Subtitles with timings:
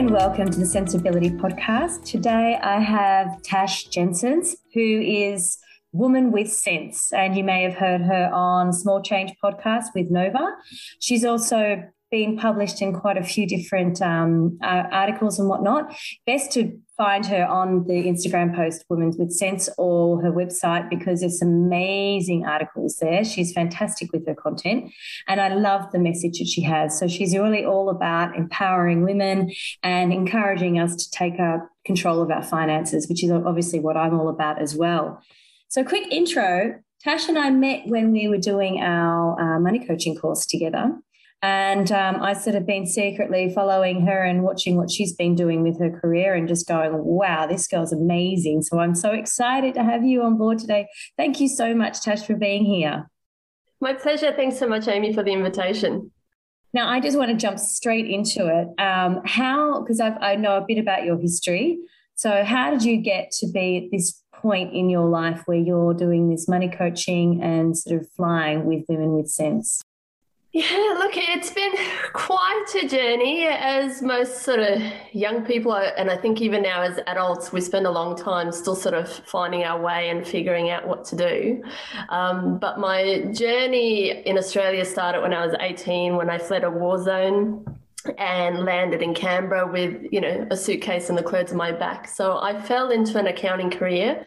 [0.00, 2.06] And welcome to the Centsability Podcast.
[2.06, 5.58] Today I have Tash Janssens, who is
[5.92, 10.56] Woman with Cents, and you may have heard her on Small Change podcast with Nova.
[11.00, 15.94] She's also been published in quite a few different um, uh, articles and whatnot.
[16.26, 21.20] Best to find her on the Instagram post Women with Cents or her website because
[21.20, 23.24] there's amazing articles there.
[23.24, 24.92] She's fantastic with her content
[25.26, 26.98] and I love the message that she has.
[26.98, 29.50] So she's really all about empowering women
[29.82, 34.20] and encouraging us to take our control of our finances, which is obviously what I'm
[34.20, 35.22] all about as well.
[35.68, 40.16] So quick intro, Tash and I met when we were doing our uh, money coaching
[40.16, 40.92] course together.
[41.42, 45.62] And um, I sort of been secretly following her and watching what she's been doing
[45.62, 48.62] with her career and just going, wow, this girl's amazing.
[48.62, 50.86] So I'm so excited to have you on board today.
[51.16, 53.08] Thank you so much, Tash, for being here.
[53.80, 54.32] My pleasure.
[54.32, 56.10] Thanks so much, Amie, for the invitation.
[56.74, 58.68] Now, I just want to jump straight into it.
[58.80, 61.78] Um, how, because I know a bit about your history.
[62.14, 65.94] So, how did you get to be at this point in your life where you're
[65.94, 69.82] doing this money coaching and sort of flying with Women with Cents?
[70.52, 71.72] Yeah, look, it's been
[72.12, 76.98] quite a journey as most sort of young people, and I think even now as
[77.06, 80.88] adults, we spend a long time still sort of finding our way and figuring out
[80.88, 81.62] what to do.
[82.08, 86.70] Um, but my journey in Australia started when I was 18 when I fled a
[86.70, 87.64] war zone
[88.18, 92.08] and landed in Canberra with, you know, a suitcase and the clothes on my back.
[92.08, 94.24] So I fell into an accounting career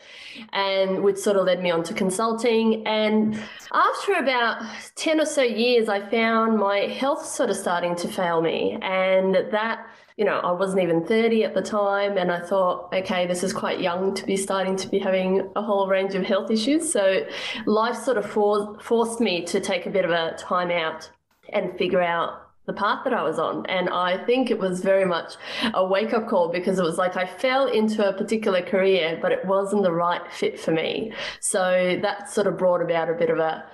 [0.52, 2.86] and which sort of led me on to consulting.
[2.86, 3.40] And
[3.72, 4.64] after about
[4.96, 8.78] 10 or so years, I found my health sort of starting to fail me.
[8.82, 9.88] And that,
[10.18, 12.18] you know, I wasn't even 30 at the time.
[12.18, 15.64] And I thought, okay, this is quite young to be starting to be having a
[15.64, 16.92] whole range of health issues.
[16.92, 17.26] So
[17.66, 21.10] life sort of for- forced me to take a bit of a time out
[21.52, 23.66] and figure out the path that I was on.
[23.66, 25.34] And I think it was very much
[25.74, 29.32] a wake up call because it was like I fell into a particular career, but
[29.32, 31.12] it wasn't the right fit for me.
[31.40, 33.66] So that sort of brought about a bit of a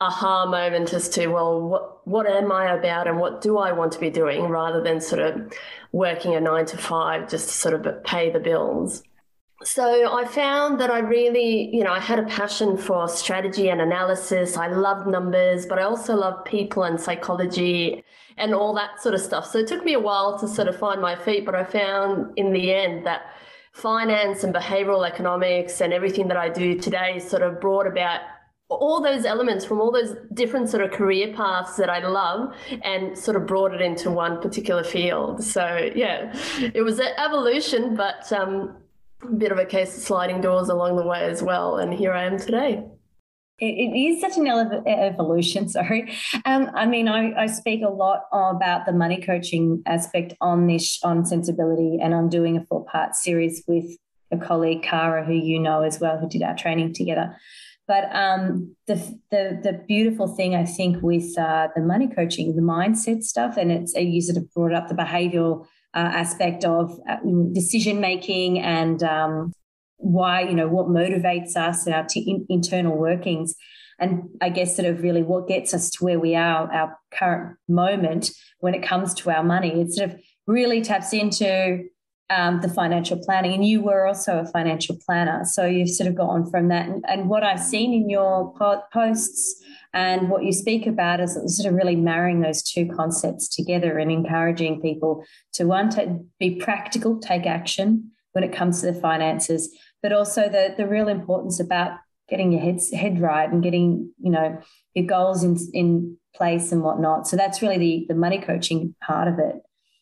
[0.00, 3.92] aha moment as to, well, what, what am I about and what do I want
[3.92, 5.52] to be doing rather than sort of
[5.92, 9.02] working a nine to five just to sort of pay the bills.
[9.62, 13.80] So I found that I really, you know, I had a passion for strategy and
[13.80, 14.58] analysis.
[14.58, 18.04] I loved numbers, but I also love people and psychology
[18.36, 19.46] and all that sort of stuff.
[19.46, 22.36] So it took me a while to sort of find my feet, but I found
[22.36, 23.22] in the end that
[23.72, 28.20] finance and behavioral economics and everything that I do today sort of brought about
[28.68, 33.16] all those elements from all those different sort of career paths that I love and
[33.16, 35.44] sort of brought it into one particular field.
[35.44, 36.34] So yeah,
[36.74, 38.76] it was an evolution, but um,
[39.22, 41.76] a bit of a case of sliding doors along the way as well.
[41.76, 42.84] And here I am today
[43.58, 44.46] it is such an
[44.86, 45.68] evolution.
[45.74, 46.12] Sorry,
[46.44, 50.98] um, I mean, I, I, speak a lot about the money coaching aspect on this
[51.02, 53.96] on Centsability, and I'm doing a four part series with
[54.32, 57.36] a colleague, Cara, who you know as well, who did our training together.
[57.86, 58.96] But um, the,
[59.30, 63.70] the the beautiful thing I think with uh, the money coaching, the mindset stuff, and
[63.70, 67.18] it's you sort of brought up the behavioural uh, aspect of uh,
[67.52, 69.52] decision making and um,
[69.96, 73.54] why, you know, what motivates us and our t- internal workings.
[73.98, 77.56] And I guess sort of really what gets us to where we are, our current
[77.68, 79.80] moment when it comes to our money.
[79.80, 81.84] It sort of really taps into
[82.30, 83.52] um, the financial planning.
[83.52, 85.44] And you were also a financial planner.
[85.44, 86.88] So you've sort of gone from that.
[86.88, 89.62] And, and what I've seen in your po- posts
[89.92, 94.10] and what you speak about is sort of really marrying those two concepts together and
[94.10, 99.74] encouraging people to one, to be practical, take action when it comes to the finances,
[100.02, 104.30] but also the the real importance about getting your head head right and getting you
[104.30, 104.60] know
[104.94, 107.26] your goals in in place and whatnot.
[107.26, 109.56] So that's really the the money coaching part of it.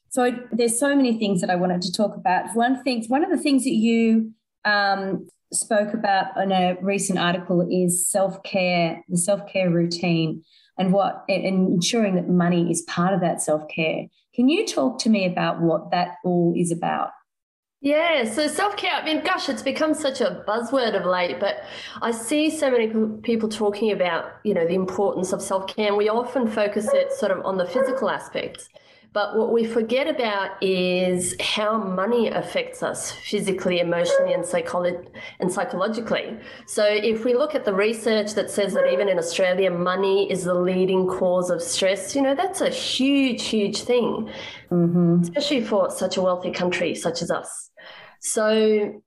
[0.09, 2.55] So there's so many things that I wanted to talk about.
[2.55, 4.33] One thing, one of the things that you
[4.67, 10.43] um, spoke about in a recent article is self care, the self care routine,
[10.79, 14.07] and what and ensuring that money is part of that self care.
[14.35, 17.11] Can you talk to me about what that all is about?
[17.85, 21.65] Yeah, so self care, I mean, gosh, it's become such a buzzword of late, but
[22.01, 22.87] I see so many
[23.23, 27.13] people talking about, you know, the importance of self care, and we often focus it
[27.13, 28.69] sort of on the physical aspects.
[29.13, 35.07] But what we forget about is how money affects us physically, emotionally, and, psycholo-
[35.39, 36.39] and psychologically.
[36.67, 40.45] So, if we look at the research that says that even in Australia, money is
[40.45, 44.31] the leading cause of stress, you know, that's a huge, huge thing,
[44.71, 45.21] mm-hmm.
[45.21, 47.71] especially for such a wealthy country such as us.
[48.21, 49.03] So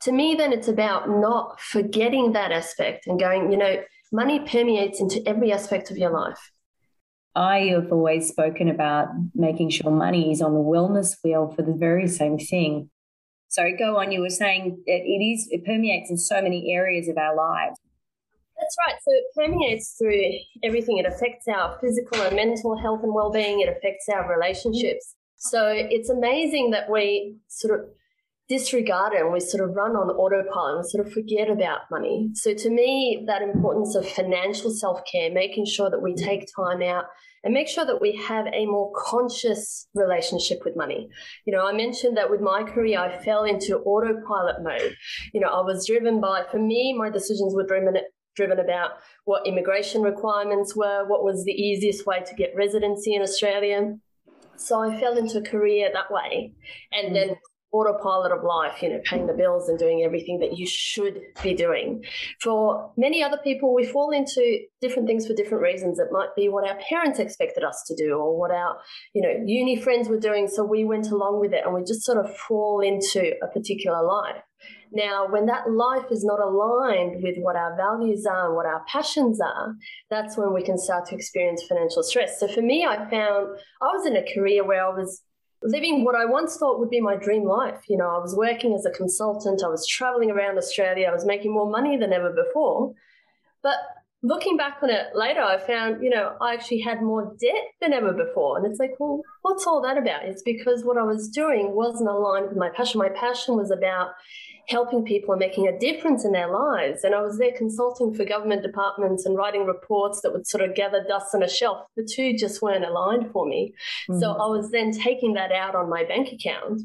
[0.00, 5.00] to me, then it's about not forgetting that aspect and going, you know, money permeates
[5.00, 6.50] into every aspect of your life.
[7.34, 11.74] I have always spoken about making sure money is on the wellness wheel for the
[11.74, 12.90] very same thing.
[13.48, 14.12] So go on.
[14.12, 17.78] You were saying it, it is it permeates in so many areas of our lives.
[18.56, 18.94] That's right.
[19.02, 20.22] So it permeates through
[20.62, 20.98] everything.
[20.98, 23.60] It affects our physical and mental health and well-being.
[23.60, 25.14] It affects our relationships.
[25.36, 27.86] So it's amazing that we sort of
[28.48, 32.30] disregard it and we sort of run on autopilot and sort of forget about money.
[32.34, 37.04] So to me, that importance of financial self-care, making sure that we take time out
[37.42, 41.08] and make sure that we have a more conscious relationship with money.
[41.46, 44.94] You know, I mentioned that with my career, I fell into autopilot mode.
[45.32, 47.94] You know, I was driven by, for me, my decisions were driven
[48.34, 48.90] driven about
[49.26, 53.94] what immigration requirements were, what was the easiest way to get residency in Australia.
[54.56, 56.52] So I fell into a career that way.
[56.90, 57.14] And mm.
[57.14, 57.36] then
[57.74, 61.54] autopilot of life, you know, paying the bills and doing everything that you should be
[61.54, 62.04] doing.
[62.40, 65.98] For many other people, we fall into different things for different reasons.
[65.98, 68.76] It might be what our parents expected us to do or what our,
[69.12, 70.46] you know, uni friends were doing.
[70.46, 74.02] So we went along with it and we just sort of fall into a particular
[74.04, 74.42] life.
[74.92, 78.84] Now, when that life is not aligned with what our values are and what our
[78.86, 79.74] passions are,
[80.08, 82.38] that's when we can start to experience financial stress.
[82.38, 85.20] So for me, I found I was in a career where I was
[85.64, 87.80] living what I once thought would be my dream life.
[87.88, 91.24] You know, I was working as a consultant, I was traveling around Australia, I was
[91.24, 92.92] making more money than ever before.
[93.62, 93.76] But
[94.22, 97.94] looking back on it later, I found, you know, I actually had more debt than
[97.94, 98.58] ever before.
[98.58, 100.26] And it's like, well, what's all that about?
[100.26, 102.98] It's because what I was doing wasn't aligned with my passion.
[102.98, 104.10] My passion was about
[104.68, 107.04] helping people and making a difference in their lives.
[107.04, 110.74] And I was there consulting for government departments and writing reports that would sort of
[110.74, 111.86] gather dust on a shelf.
[111.96, 113.74] The two just weren't aligned for me.
[114.08, 114.20] Mm-hmm.
[114.20, 116.82] So I was then taking that out on my bank account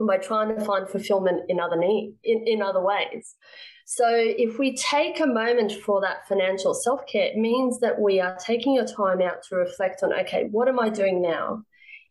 [0.00, 3.34] by trying to find fulfillment in other need in, in other ways.
[3.84, 8.36] So if we take a moment for that financial self-care, it means that we are
[8.36, 11.62] taking your time out to reflect on, okay, what am I doing now?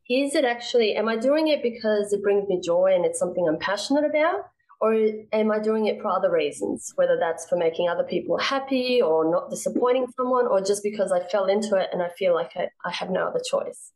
[0.09, 3.47] Is it actually, am I doing it because it brings me joy and it's something
[3.47, 4.45] I'm passionate about?
[4.79, 4.93] Or
[5.33, 9.29] am I doing it for other reasons, whether that's for making other people happy or
[9.29, 12.69] not disappointing someone, or just because I fell into it and I feel like I,
[12.85, 13.91] I have no other choice?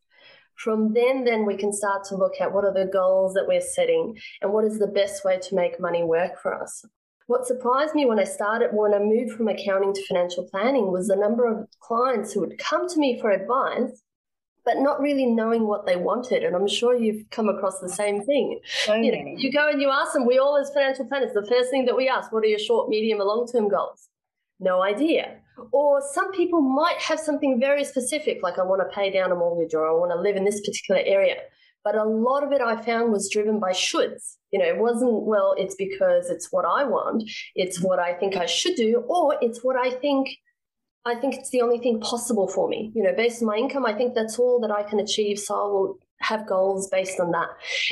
[0.55, 3.61] From then, then we can start to look at what are the goals that we're
[3.61, 6.83] setting and what is the best way to make money work for us.
[7.27, 11.07] What surprised me when I started, when I moved from accounting to financial planning, was
[11.07, 14.03] the number of clients who would come to me for advice
[14.65, 16.43] but not really knowing what they wanted.
[16.43, 18.59] And I'm sure you've come across the same thing.
[18.85, 21.45] So you, know, you go and you ask them, we all as financial planners, the
[21.45, 24.09] first thing that we ask, what are your short, medium, and long term goals?
[24.59, 25.37] No idea.
[25.71, 29.35] Or some people might have something very specific, like I want to pay down a
[29.35, 31.35] mortgage or I want to live in this particular area.
[31.83, 34.37] But a lot of it I found was driven by shoulds.
[34.51, 37.23] You know, it wasn't, well, it's because it's what I want,
[37.55, 40.29] it's what I think I should do, or it's what I think
[41.05, 42.91] I think it's the only thing possible for me.
[42.93, 45.39] You know, based on my income, I think that's all that I can achieve.
[45.39, 47.49] So I will have goals based on that.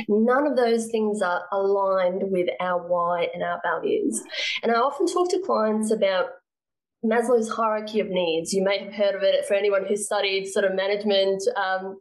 [0.07, 4.21] None of those things are aligned with our why and our values.
[4.61, 6.27] And I often talk to clients about
[7.04, 8.54] Maslow's hierarchy of needs.
[8.54, 11.98] You may have heard of it for anyone who studied sort of management um,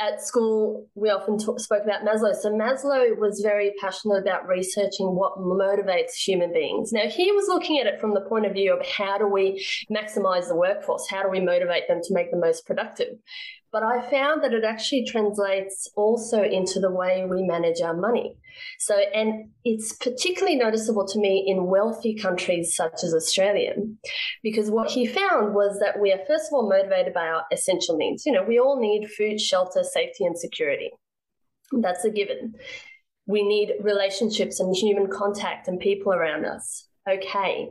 [0.00, 0.88] at school.
[0.94, 2.34] We often talk, spoke about Maslow.
[2.34, 6.92] So Maslow was very passionate about researching what motivates human beings.
[6.92, 9.64] Now he was looking at it from the point of view of how do we
[9.90, 11.06] maximize the workforce?
[11.08, 13.14] How do we motivate them to make the most productive?
[13.72, 18.36] But I found that it actually translates also into the way we manage our money.
[18.78, 23.72] So, and it's particularly noticeable to me in wealthy countries such as Australia,
[24.42, 27.96] because what he found was that we are, first of all, motivated by our essential
[27.96, 28.26] needs.
[28.26, 30.90] You know, we all need food, shelter, safety, and security.
[31.72, 32.52] That's a given.
[33.26, 36.88] We need relationships and human contact and people around us.
[37.08, 37.70] Okay.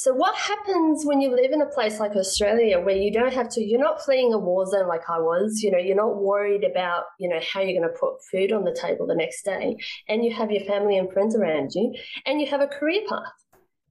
[0.00, 3.48] So, what happens when you live in a place like Australia where you don't have
[3.50, 6.62] to, you're not fleeing a war zone like I was, you know, you're not worried
[6.62, 9.76] about, you know, how you're going to put food on the table the next day,
[10.08, 11.92] and you have your family and friends around you,
[12.26, 13.32] and you have a career path.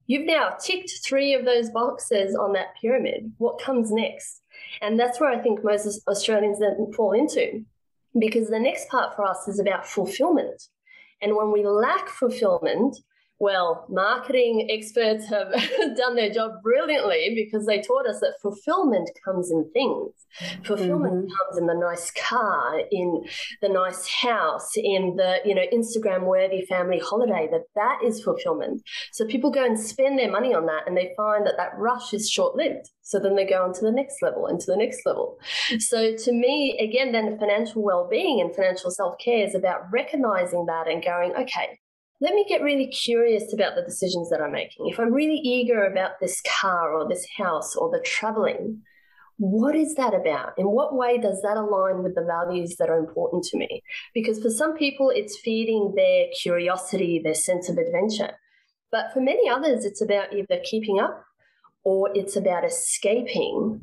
[0.06, 3.30] You've now ticked three of those boxes on that pyramid.
[3.36, 4.40] What comes next?
[4.80, 7.66] And that's where I think most Australians then fall into,
[8.18, 10.62] because the next part for us is about fulfillment.
[11.20, 12.96] And when we lack fulfillment,
[13.40, 15.52] well, marketing experts have
[15.96, 20.10] done their job brilliantly because they taught us that fulfillment comes in things.
[20.64, 21.26] Fulfillment mm-hmm.
[21.26, 23.24] comes in the nice car, in
[23.62, 28.82] the nice house, in the, you know, Instagram worthy family holiday, that that is fulfillment.
[29.12, 32.12] So people go and spend their money on that and they find that that rush
[32.12, 32.90] is short lived.
[33.02, 35.38] So then they go on to the next level and to the next level.
[35.78, 41.02] So to me, again, then financial well-being and financial self-care is about recognizing that and
[41.02, 41.78] going, okay,
[42.20, 44.88] let me get really curious about the decisions that I'm making.
[44.88, 48.82] If I'm really eager about this car or this house or the traveling,
[49.36, 50.54] what is that about?
[50.58, 53.82] In what way does that align with the values that are important to me?
[54.14, 58.32] Because for some people, it's feeding their curiosity, their sense of adventure.
[58.90, 61.24] But for many others, it's about either keeping up
[61.84, 63.82] or it's about escaping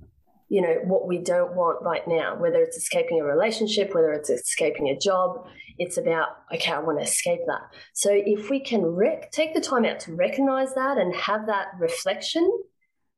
[0.55, 4.29] you know what we don't want right now whether it's escaping a relationship whether it's
[4.29, 5.45] escaping a job
[5.77, 7.61] it's about okay i want to escape that
[7.93, 11.67] so if we can rec- take the time out to recognize that and have that
[11.77, 12.49] reflection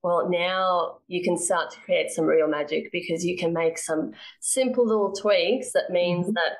[0.04, 4.14] well, now you can start to create some real magic because you can make some
[4.40, 6.34] simple little tweaks that means mm-hmm.
[6.36, 6.54] that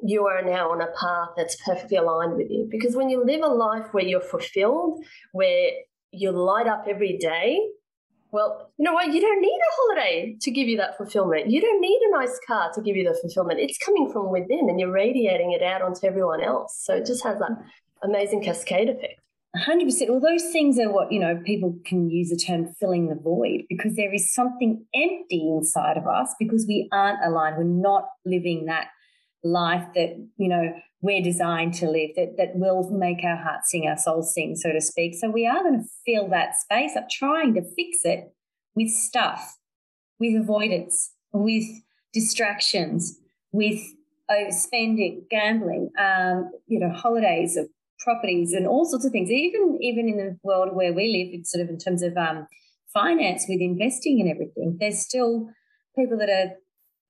[0.00, 2.66] you are now on a path that's perfectly aligned with you.
[2.70, 5.70] Because when you live a life where you're fulfilled, where
[6.10, 7.60] you light up every day,
[8.32, 9.12] well, you know what?
[9.12, 11.50] You don't need a holiday to give you that fulfillment.
[11.50, 13.60] You don't need a nice car to give you the fulfillment.
[13.60, 16.82] It's coming from within and you're radiating it out onto everyone else.
[16.82, 17.50] So it just has that
[18.02, 19.20] amazing cascade effect.
[19.54, 23.14] 100% well those things are what you know people can use the term filling the
[23.14, 28.04] void because there is something empty inside of us because we aren't aligned we're not
[28.24, 28.86] living that
[29.44, 33.86] life that you know we're designed to live that that will make our heart sing
[33.88, 37.08] our soul sing so to speak so we are going to fill that space up
[37.10, 38.32] trying to fix it
[38.76, 39.58] with stuff
[40.20, 41.64] with avoidance with
[42.12, 43.18] distractions
[43.50, 43.80] with
[44.30, 47.66] overspending gambling um, you know holidays of
[48.02, 49.30] properties and all sorts of things.
[49.30, 52.46] Even even in the world where we live, it's sort of in terms of um,
[52.92, 55.48] finance with investing and everything, there's still
[55.96, 56.52] people that are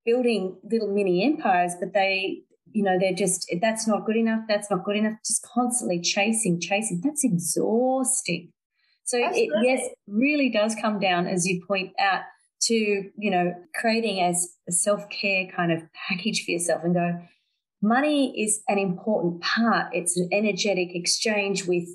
[0.04, 2.42] building little mini empires, but they
[2.72, 6.58] you know they're just that's not good enough that's not good enough just constantly chasing
[6.58, 8.48] chasing that's exhausting
[9.04, 12.22] so it yes really does come down as you point out
[12.62, 17.20] to you know creating as a self-care kind of package for yourself and go
[17.82, 19.88] money is an important part.
[19.92, 21.88] It's an energetic exchange with,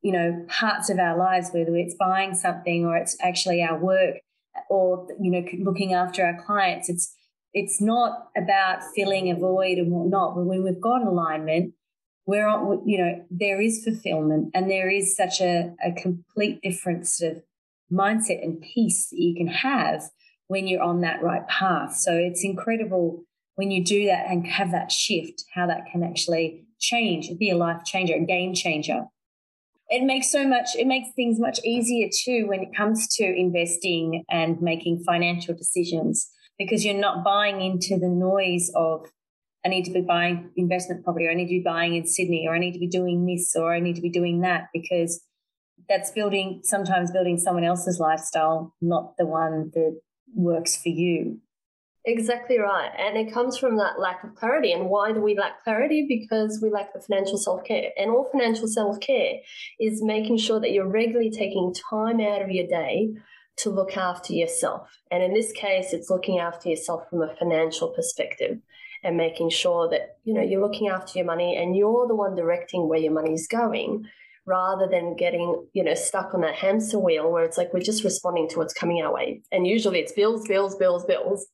[0.00, 4.16] you know, parts of our lives, whether it's buying something or it's actually our work
[4.70, 6.88] or, you know, looking after our clients.
[6.88, 7.14] It's,
[7.54, 10.34] it's not about filling a void and whatnot.
[10.34, 11.74] But when we've got alignment,
[12.26, 17.20] we're on, you know, there is fulfillment and there is such a, a complete difference
[17.20, 17.42] of
[17.92, 20.02] mindset and peace that you can have
[20.46, 21.96] when you're on that right path.
[21.96, 23.24] So it's incredible
[23.56, 27.56] when you do that and have that shift, how that can actually change, be a
[27.56, 29.04] life changer, a game changer.
[29.88, 34.24] It makes so much, it makes things much easier too when it comes to investing
[34.30, 36.30] and making financial decisions
[36.64, 39.06] because you're not buying into the noise of,
[39.64, 42.46] I need to be buying investment property, or I need to be buying in Sydney,
[42.48, 45.24] or I need to be doing this, or I need to be doing that because
[45.88, 50.00] that's building, sometimes building someone else's lifestyle, not the one that
[50.34, 51.40] works for you.
[52.04, 52.90] Exactly right.
[52.98, 54.72] And it comes from that lack of clarity.
[54.72, 56.04] And why do we lack clarity?
[56.08, 57.90] Because we lack the financial self care.
[57.96, 59.34] And all financial self care
[59.78, 63.10] is making sure that you're regularly taking time out of your day
[63.58, 64.90] to look after yourself.
[65.10, 68.58] And in this case, it's looking after yourself from a financial perspective
[69.04, 72.34] and making sure that, you know, you're looking after your money and you're the one
[72.34, 74.04] directing where your money is going
[74.46, 78.04] rather than getting, you know, stuck on that hamster wheel where it's like we're just
[78.04, 79.42] responding to what's coming our way.
[79.52, 81.46] And usually it's bills, bills, bills, bills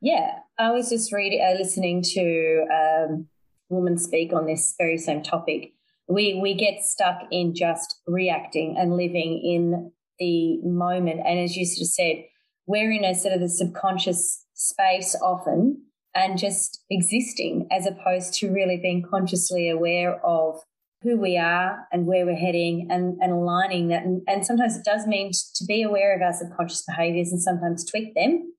[0.00, 3.26] yeah, I was just reading, uh, listening to um,
[3.68, 5.72] woman speak on this very same topic.
[6.08, 11.64] We we get stuck in just reacting and living in the moment, and as you
[11.64, 12.24] sort of said,
[12.66, 15.82] we're in a sort of the subconscious space often,
[16.14, 20.60] and just existing as opposed to really being consciously aware of
[21.02, 24.02] who we are and where we're heading and, and aligning that.
[24.02, 27.88] And, and sometimes it does mean to be aware of our subconscious behaviors and sometimes
[27.88, 28.52] tweak them.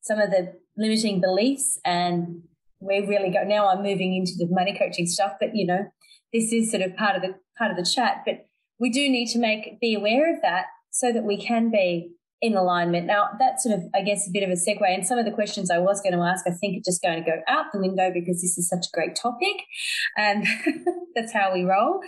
[0.00, 2.42] Some of the limiting beliefs and
[2.80, 5.86] we're really go now I'm moving into the money coaching stuff, but you know,
[6.32, 8.22] this is sort of part of the part of the chat.
[8.24, 8.46] But
[8.80, 12.56] we do need to make be aware of that so that we can be in
[12.56, 13.06] alignment.
[13.06, 14.82] Now that's sort of I guess a bit of a segue.
[14.82, 17.22] And some of the questions I was going to ask, I think are just going
[17.22, 19.56] to go out the window because this is such a great topic.
[20.16, 20.46] And
[21.14, 22.00] that's how we roll.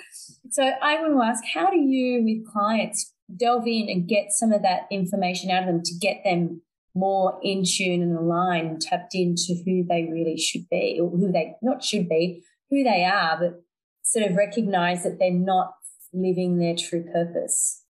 [0.51, 4.53] So I want to ask, how do you with clients delve in and get some
[4.53, 6.61] of that information out of them to get them
[6.97, 11.55] more in tune and aligned, tapped into who they really should be, or who they
[11.63, 13.63] not should be, who they are, but
[14.03, 15.75] sort of recognize that they're not
[16.13, 17.84] living their true purpose.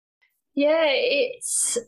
[0.54, 1.78] Yeah, it's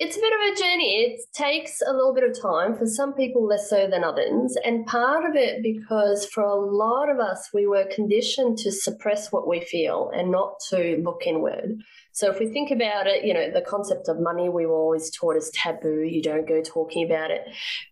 [0.00, 0.96] it's a bit of a journey.
[0.96, 4.56] It takes a little bit of time for some people less so than others.
[4.64, 9.30] And part of it because for a lot of us, we were conditioned to suppress
[9.30, 11.82] what we feel and not to look inward.
[12.12, 15.10] So if we think about it, you know, the concept of money we were always
[15.10, 16.02] taught as taboo.
[16.02, 17.42] You don't go talking about it.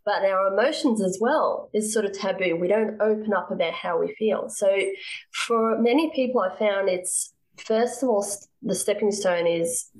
[0.06, 2.56] But our emotions as well is sort of taboo.
[2.56, 4.48] We don't open up about how we feel.
[4.48, 4.74] So
[5.32, 8.26] for many people, I found it's first of all
[8.62, 9.90] the stepping stone is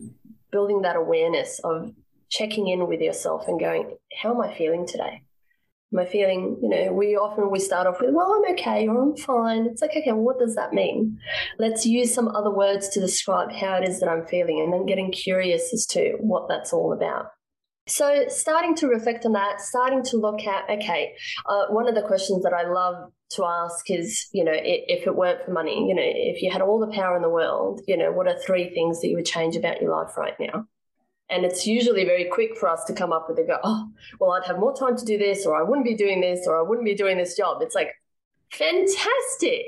[0.50, 1.92] building that awareness of
[2.30, 5.22] checking in with yourself and going, how am I feeling today?
[5.92, 9.00] Am I feeling, you know, we often we start off with, well, I'm okay or
[9.00, 9.66] I'm fine.
[9.66, 11.18] It's like, okay, what does that mean?
[11.58, 14.84] Let's use some other words to describe how it is that I'm feeling and then
[14.84, 17.28] getting curious as to what that's all about.
[17.88, 21.14] So, starting to reflect on that, starting to look at, okay,
[21.46, 25.14] uh, one of the questions that I love to ask is, you know, if it
[25.14, 27.96] weren't for money, you know, if you had all the power in the world, you
[27.96, 30.66] know, what are three things that you would change about your life right now?
[31.30, 34.32] And it's usually very quick for us to come up with a go, oh, well,
[34.32, 36.62] I'd have more time to do this, or I wouldn't be doing this, or I
[36.62, 37.60] wouldn't be doing this job.
[37.60, 37.92] It's like,
[38.52, 39.66] fantastic.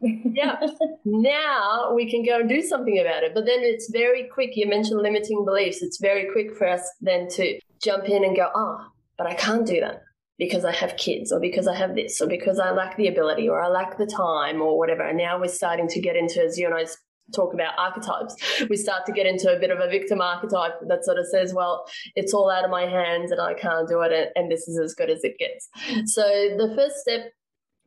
[0.00, 0.60] yeah.
[1.04, 3.32] Now we can go and do something about it.
[3.34, 4.50] But then it's very quick.
[4.54, 5.82] You mentioned limiting beliefs.
[5.82, 8.86] It's very quick for us then to jump in and go, oh,
[9.16, 10.02] but I can't do that
[10.38, 13.48] because I have kids or because I have this or because I lack the ability
[13.48, 15.02] or I lack the time or whatever.
[15.02, 16.86] And now we're starting to get into, as you and I
[17.34, 18.34] talk about archetypes,
[18.68, 21.52] we start to get into a bit of a victim archetype that sort of says,
[21.54, 21.84] well,
[22.16, 24.94] it's all out of my hands and I can't do it and this is as
[24.94, 25.68] good as it gets.
[26.12, 27.32] So the first step,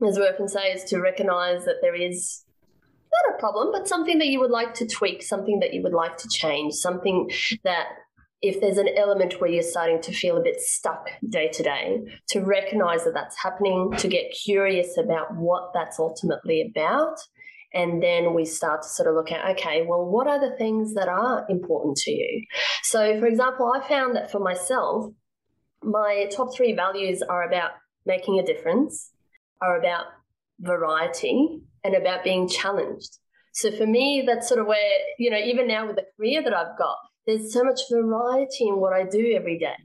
[0.05, 2.43] as we often say, is to recognize that there is
[3.11, 5.93] not a problem, but something that you would like to tweak, something that you would
[5.93, 7.29] like to change, something
[7.63, 7.85] that
[8.41, 12.01] if there's an element where you're starting to feel a bit stuck day to day,
[12.29, 17.17] to recognize that that's happening, to get curious about what that's ultimately about,
[17.73, 20.93] and then we start to sort of look at, okay, well, what are the things
[20.93, 22.45] that are important to you?
[22.83, 25.11] So, for example, I found that for myself,
[25.81, 27.71] my top three values are about
[28.05, 29.11] making a difference,
[29.63, 30.05] are about
[30.59, 33.17] variety, and about being challenged.
[33.53, 36.53] So for me, that's sort of where, you know, even now with the career that
[36.53, 39.75] I've got, there's so much variety in what I do every day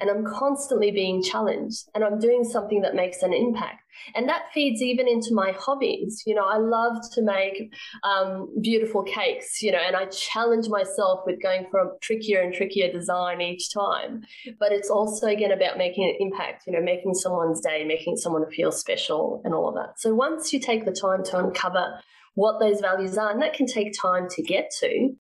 [0.00, 3.82] and I'm constantly being challenged and I'm doing something that makes an impact.
[4.14, 6.22] And that feeds even into my hobbies.
[6.26, 7.72] You know, I love to make
[8.04, 12.52] um, beautiful cakes, you know, and I challenge myself with going for a trickier and
[12.52, 14.22] trickier design each time.
[14.60, 18.48] But it's also, again, about making an impact, you know, making someone's day, making someone
[18.50, 19.98] feel special and all of that.
[19.98, 21.98] So once you take the time to uncover
[22.34, 25.16] what those values are, and that can take time to get to,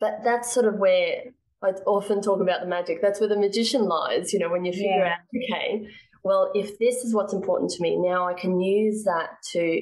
[0.00, 1.22] but that's sort of where
[1.62, 3.00] I often talk about the magic.
[3.00, 5.14] That's where the magician lies, you know, when you figure yeah.
[5.14, 5.86] out, okay,
[6.24, 9.80] well, if this is what's important to me, now I can use that to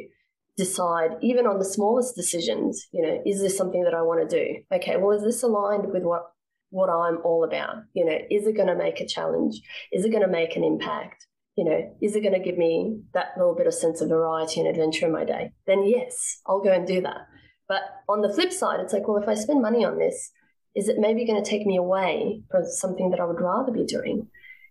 [0.57, 4.37] decide, even on the smallest decisions, you know, is this something that I want to
[4.37, 4.77] do?
[4.77, 6.25] Okay, well, is this aligned with what
[6.73, 7.77] what I'm all about?
[7.95, 9.61] You know, is it going to make a challenge?
[9.91, 11.27] Is it going to make an impact?
[11.57, 14.61] You know, is it going to give me that little bit of sense of variety
[14.61, 15.53] and adventure in my day?
[15.67, 17.27] Then yes, I'll go and do that.
[17.69, 20.31] But on the flip side, it's like, well, if I spend money on this,
[20.75, 23.85] is it maybe going to take me away from something that I would rather be
[23.85, 24.29] doing?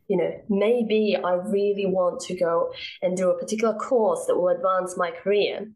[0.07, 4.49] You know, maybe I really want to go and do a particular course that will
[4.49, 5.71] advance my career,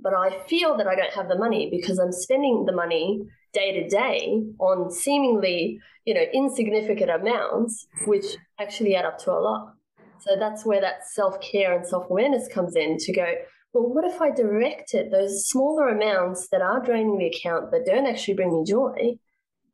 [0.00, 3.80] but I feel that I don't have the money because I'm spending the money day
[3.80, 9.74] to day on seemingly, you know, insignificant amounts, which actually add up to a lot.
[10.20, 13.26] So that's where that self care and self awareness comes in to go,
[13.72, 18.06] well, what if I directed those smaller amounts that are draining the account that don't
[18.06, 19.18] actually bring me joy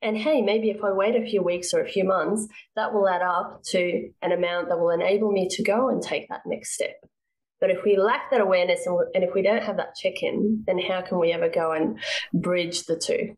[0.02, 3.09] and hey, maybe if I wait a few weeks or a few months, that will
[3.09, 6.74] add up to an amount that will enable me to go and take that next
[6.74, 6.96] step.
[7.61, 10.64] But if we lack that awareness and, and if we don't have that check in,
[10.66, 11.98] then how can we ever go and
[12.35, 13.37] bridge the two?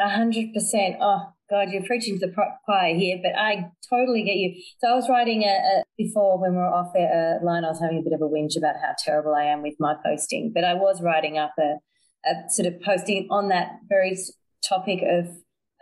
[0.00, 0.96] A hundred percent.
[1.00, 2.32] Oh God, you're preaching to the
[2.64, 4.60] choir here, but I totally get you.
[4.80, 7.64] So I was writing a, a before when we were off a, a uh, line.
[7.64, 9.94] I was having a bit of a whinge about how terrible I am with my
[10.04, 11.76] posting, but I was writing up a,
[12.28, 14.16] a sort of posting on that very
[14.66, 15.28] topic of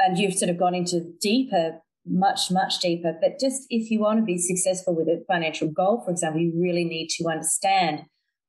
[0.00, 3.14] and you've sort of gone into deeper, much, much deeper.
[3.20, 6.52] But just if you want to be successful with a financial goal, for example, you
[6.56, 8.02] really need to understand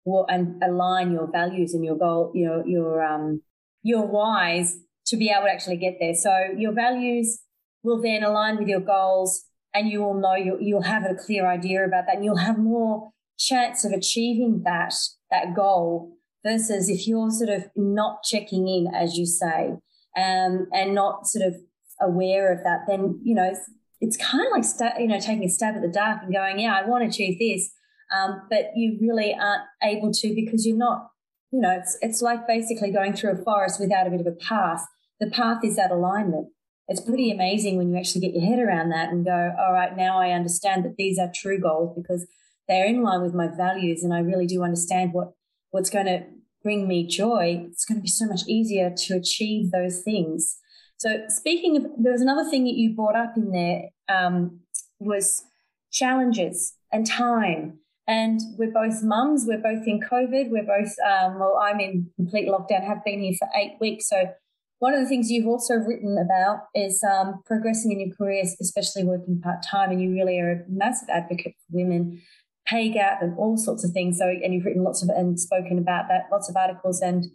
[0.03, 3.41] what and align your values and your goal, your your um
[3.83, 6.15] your whys to be able to actually get there.
[6.15, 7.41] So your values
[7.83, 11.47] will then align with your goals and you will know you'll, you'll have a clear
[11.47, 14.93] idea about that and you'll have more chance of achieving that
[15.31, 19.73] that goal versus if you're sort of not checking in as you say
[20.17, 21.55] um, and not sort of
[22.01, 23.53] aware of that, then you know
[23.99, 26.59] it's, kind of like sta- you know taking a stab at the dark and going,
[26.59, 27.71] yeah, I want to achieve this,
[28.15, 31.07] um, but you really aren't able to because you're not.
[31.51, 34.31] You know, it's it's like basically going through a forest without a bit of a
[34.31, 34.85] path.
[35.19, 36.47] The path is that alignment.
[36.87, 39.95] It's pretty amazing when you actually get your head around that and go, all right,
[39.95, 42.27] now I understand that these are true goals because
[42.67, 45.33] they're in line with my values, and I really do understand what
[45.71, 46.23] what's going to
[46.63, 50.57] bring me joy, it's going to be so much easier to achieve those things.
[50.97, 54.59] So, speaking of, there was another thing that you brought up in there um,
[54.99, 55.43] was
[55.91, 57.79] challenges and time.
[58.07, 59.45] And we're both mums.
[59.47, 60.49] We're both in COVID.
[60.49, 64.09] We're both, um, well, I'm in complete lockdown, have been here for eight weeks.
[64.09, 64.31] So
[64.79, 69.03] one of the things you've also written about is um, progressing in your career, especially
[69.03, 72.19] working part time, and you really are a massive advocate for women,
[72.65, 74.17] pay gap, and all sorts of things.
[74.17, 77.25] So, and you've written lots of and spoken about that, lots of articles and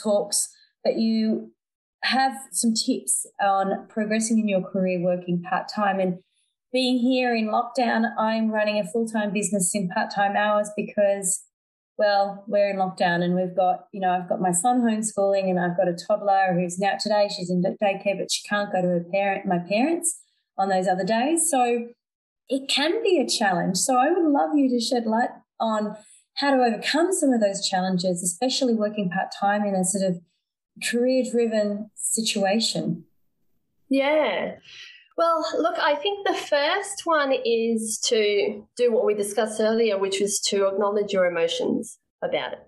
[0.00, 0.48] talks.
[0.84, 1.52] But you
[2.04, 6.00] have some tips on progressing in your career working part time.
[6.00, 6.18] And
[6.72, 11.44] being here in lockdown, I'm running a full time business in part time hours because
[11.98, 15.60] well, we're in lockdown and we've got, you know, I've got my son homeschooling and
[15.60, 18.88] I've got a toddler who's now today she's in daycare, but she can't go to
[18.88, 20.20] her parent, my parents
[20.58, 21.48] on those other days.
[21.50, 21.88] So
[22.52, 23.78] it can be a challenge.
[23.78, 25.96] So I would love you to shed light on
[26.34, 30.20] how to overcome some of those challenges, especially working part time in a sort of
[30.86, 33.04] career driven situation.
[33.88, 34.56] Yeah.
[35.16, 40.20] Well, look, I think the first one is to do what we discussed earlier, which
[40.20, 42.60] was to acknowledge your emotions about it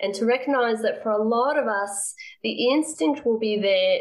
[0.00, 4.00] and to recognize that for a lot of us, the instinct will be there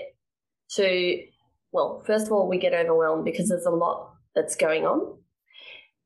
[0.71, 1.23] to,
[1.71, 5.18] well, first of all, we get overwhelmed because there's a lot that's going on.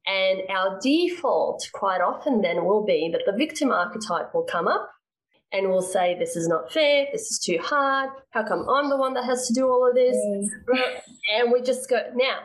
[0.05, 4.89] And our default quite often then will be that the victim archetype will come up
[5.51, 8.97] and we'll say, This is not fair, this is too hard, how come I'm the
[8.97, 10.17] one that has to do all of this?
[10.17, 11.01] Mm.
[11.35, 12.39] And we just go, now,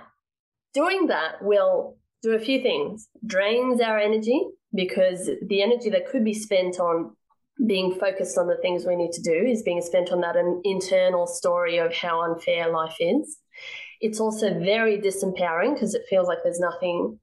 [0.74, 4.40] doing that will do a few things drains our energy
[4.74, 7.16] because the energy that could be spent on
[7.66, 10.60] being focused on the things we need to do is being spent on that an
[10.64, 13.38] internal story of how unfair life is.
[14.00, 17.18] It's also very disempowering because it feels like there's nothing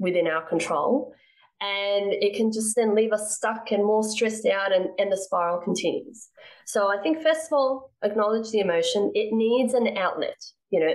[0.00, 1.14] within our control.
[1.60, 5.16] And it can just then leave us stuck and more stressed out and, and the
[5.16, 6.28] spiral continues.
[6.64, 9.12] So i think first of all acknowledge the emotion.
[9.14, 10.94] It needs an outlet you know.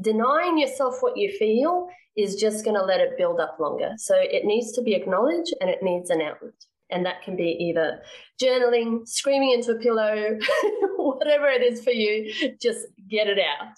[0.00, 3.92] Denying yourself what you feel is just going to let it build up longer.
[3.98, 6.54] So it needs to be acknowledged and it needs an outlet.
[6.90, 8.02] And that can be either
[8.42, 10.38] journaling screaming into a pillow
[10.96, 13.68] whatever it is for you just get it out.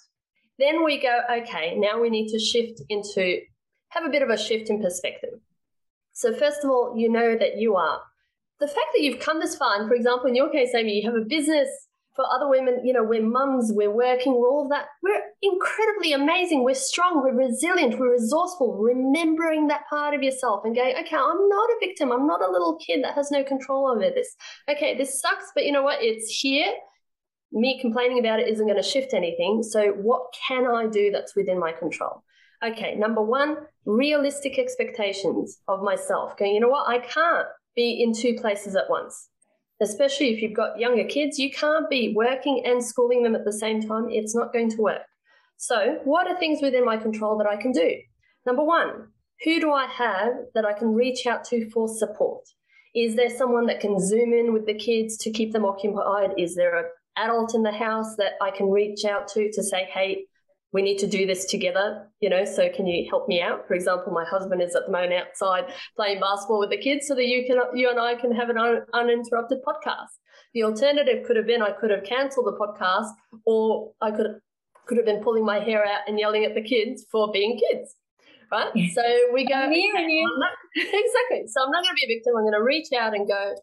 [0.59, 3.39] Then we go okay now we need to shift into
[3.95, 5.39] have a bit of a shift in perspective
[6.15, 8.01] so, first of all, you know that you are.
[8.61, 11.11] The fact that you've come this far, and for example, in your case, Amie, you
[11.11, 11.67] have a business
[12.15, 14.85] for other women, you know, we're mums, we're working, we're all of that.
[15.03, 16.63] We're incredibly amazing.
[16.63, 21.49] We're strong, we're resilient, we're resourceful, remembering that part of yourself and going, okay, I'm
[21.49, 22.13] not a victim.
[22.13, 24.37] I'm not a little kid that has no control over this.
[24.69, 26.01] Okay, this sucks, but you know what?
[26.01, 26.71] It's here.
[27.51, 29.63] Me complaining about it isn't going to shift anything.
[29.63, 32.23] So, what can I do that's within my control?
[32.65, 36.35] Okay, number one, realistic expectations of myself.
[36.35, 36.87] Going, you know what?
[36.87, 39.29] I can't be in two places at once.
[39.81, 43.53] Especially if you've got younger kids, you can't be working and schooling them at the
[43.53, 44.07] same time.
[44.09, 45.01] It's not going to work.
[45.57, 47.91] So, what are things within my control that I can do?
[48.45, 49.09] Number one,
[49.43, 52.45] who do I have that I can reach out to for support?
[52.95, 56.31] Is there someone that can zoom in with the kids to keep them occupied?
[56.37, 56.85] Is there an
[57.17, 60.25] adult in the house that I can reach out to to say, hey,
[60.75, 63.65] we need to do this together, you know, so can you help me out?
[63.65, 67.15] For example, my husband is at the moment outside playing basketball with the kids so
[67.15, 70.11] that you can you and I can have an un- uninterrupted podcast.
[70.53, 73.07] The alternative could have been I could have cancelled the podcast
[73.45, 74.27] or I could
[74.85, 77.95] could have been pulling my hair out and yelling at the kids for being kids.
[78.51, 78.71] Right?
[78.93, 79.01] So
[79.33, 80.29] we go you.
[80.75, 81.47] exactly.
[81.47, 82.33] So I'm not gonna be a victim.
[82.37, 83.55] I'm gonna reach out and go,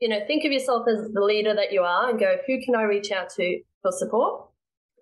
[0.00, 2.76] you know, think of yourself as the leader that you are and go, who can
[2.76, 4.50] I reach out to for support?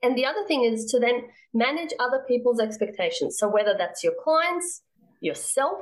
[0.02, 1.22] And the other thing is to then
[1.54, 3.38] manage other people's expectations.
[3.38, 4.82] So whether that's your clients,
[5.20, 5.80] yourself,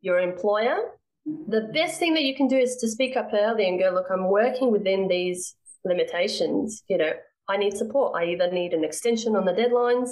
[0.00, 0.76] your employer,
[1.26, 4.06] the best thing that you can do is to speak up early and go, look,
[4.10, 6.82] I'm working within these limitations.
[6.88, 7.12] You know,
[7.48, 8.14] I need support.
[8.16, 10.10] I either need an extension on the deadlines,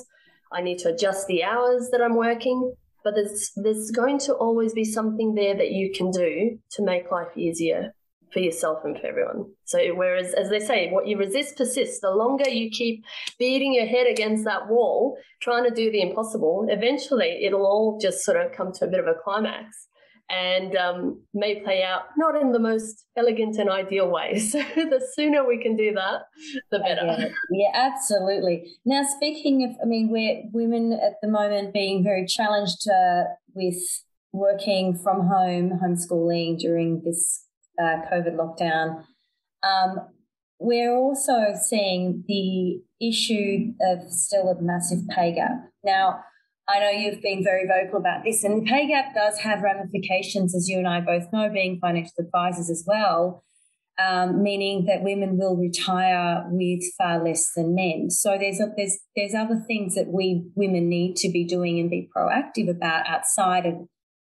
[0.52, 2.74] I need to adjust the hours that I'm working.
[3.04, 7.10] But there's there's going to always be something there that you can do to make
[7.10, 7.94] life easier
[8.32, 9.46] for yourself and for everyone.
[9.64, 12.00] So, whereas, as they say, what you resist persists.
[12.00, 13.04] The longer you keep
[13.38, 18.24] beating your head against that wall, trying to do the impossible, eventually it'll all just
[18.24, 19.86] sort of come to a bit of a climax
[20.30, 24.38] and um, may play out not in the most elegant and ideal way.
[24.48, 26.22] So, the sooner we can do that,
[26.70, 27.32] the better.
[27.50, 28.72] Yeah, absolutely.
[28.84, 33.82] Now, speaking of, I mean, we're women at the moment being very challenged uh, with
[34.32, 37.47] working from home, homeschooling during this
[37.80, 39.04] uh, COVID lockdown.
[39.62, 40.08] Um,
[40.58, 45.70] we're also seeing the issue of still a massive pay gap.
[45.84, 46.20] Now,
[46.68, 50.54] I know you've been very vocal about this, and the pay gap does have ramifications,
[50.54, 53.42] as you and I both know, being financial advisors as well,
[53.98, 58.10] um, meaning that women will retire with far less than men.
[58.10, 61.88] So there's a, there's there's other things that we women need to be doing and
[61.88, 63.74] be proactive about outside of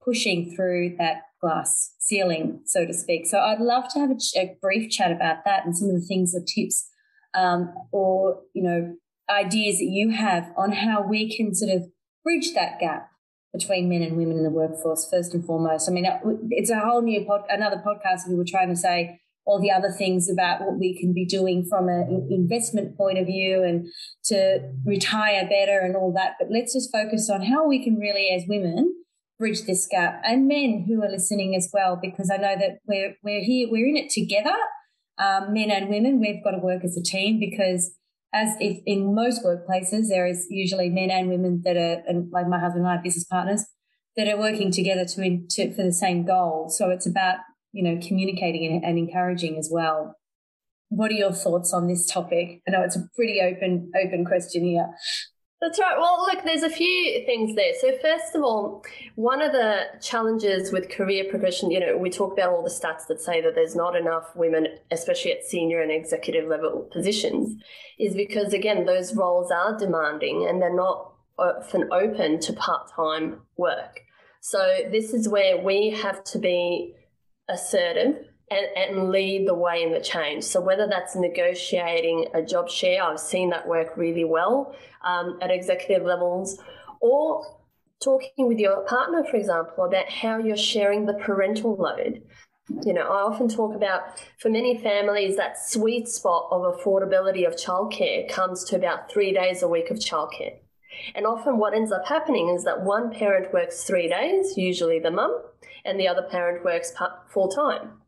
[0.03, 3.27] pushing through that glass ceiling, so to speak.
[3.27, 6.05] So I'd love to have a, a brief chat about that and some of the
[6.05, 6.89] things, the tips
[7.35, 8.95] um, or you know
[9.29, 11.83] ideas that you have on how we can sort of
[12.23, 13.09] bridge that gap
[13.53, 15.89] between men and women in the workforce first and foremost.
[15.89, 16.05] I mean,
[16.51, 18.27] it's a whole new pod, another podcast.
[18.27, 21.65] We were trying to say all the other things about what we can be doing
[21.69, 23.85] from an investment point of view and
[24.25, 26.33] to retire better and all that.
[26.39, 28.93] But let's just focus on how we can really, as women,
[29.37, 33.15] bridge this gap and men who are listening as well, because I know that we're
[33.23, 34.55] we're here, we're in it together,
[35.17, 36.19] um, men and women.
[36.19, 37.95] We've got to work as a team because
[38.33, 42.47] as if in most workplaces, there is usually men and women that are, and like
[42.47, 43.65] my husband and I, business partners,
[44.17, 46.69] that are working together to, to for the same goal.
[46.69, 47.37] So it's about
[47.71, 50.15] you know communicating and, and encouraging as well.
[50.89, 52.61] What are your thoughts on this topic?
[52.67, 54.87] I know it's a pretty open open question here.
[55.65, 55.97] That's right.
[55.97, 57.73] Well, look, there's a few things there.
[57.81, 58.83] So, first of all,
[59.15, 63.07] one of the challenges with career progression, you know, we talk about all the stats
[63.07, 67.59] that say that there's not enough women, especially at senior and executive level positions,
[67.97, 73.41] is because, again, those roles are demanding and they're not often open to part time
[73.57, 74.01] work.
[74.41, 74.59] So,
[74.91, 76.93] this is where we have to be
[77.49, 78.17] assertive
[78.51, 80.43] and, and lead the way in the change.
[80.43, 85.51] So whether that's negotiating a job share, I've seen that work really well um, at
[85.51, 86.59] executive levels,
[87.01, 87.45] or
[88.03, 92.21] talking with your partner, for example, about how you're sharing the parental load.
[92.83, 97.55] You know, I often talk about for many families that sweet spot of affordability of
[97.55, 100.55] childcare comes to about three days a week of childcare.
[101.13, 105.11] And often what ends up happening is that one parent works three days, usually the
[105.11, 105.43] mum,
[105.83, 106.93] and the other parent works
[107.29, 108.01] full time.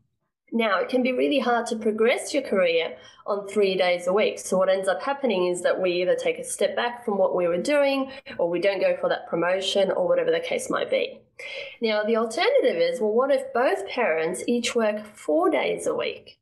[0.52, 4.38] Now, it can be really hard to progress your career on three days a week.
[4.38, 7.36] So, what ends up happening is that we either take a step back from what
[7.36, 10.90] we were doing, or we don't go for that promotion, or whatever the case might
[10.90, 11.20] be.
[11.80, 16.38] Now, the alternative is well, what if both parents each work four days a week?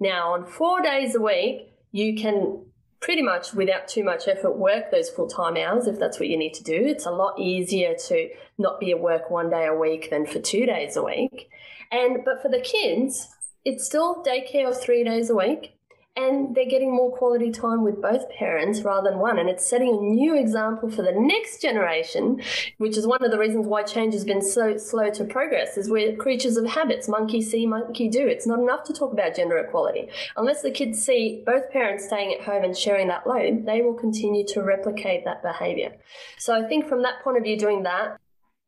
[0.00, 2.64] Now, on four days a week, you can
[3.00, 6.36] pretty much without too much effort work those full time hours if that's what you
[6.36, 6.74] need to do.
[6.74, 10.40] It's a lot easier to not be at work one day a week than for
[10.40, 11.48] two days a week.
[11.90, 13.28] And but for the kids,
[13.68, 15.74] it's still daycare of three days a week
[16.16, 19.38] and they're getting more quality time with both parents rather than one.
[19.38, 22.40] And it's setting a new example for the next generation,
[22.78, 25.90] which is one of the reasons why change has been so slow to progress, is
[25.90, 27.08] we're creatures of habits.
[27.08, 28.26] Monkey see, monkey do.
[28.26, 30.08] It's not enough to talk about gender equality.
[30.36, 33.94] Unless the kids see both parents staying at home and sharing that load, they will
[33.94, 35.92] continue to replicate that behavior.
[36.38, 38.18] So I think from that point of view, doing that,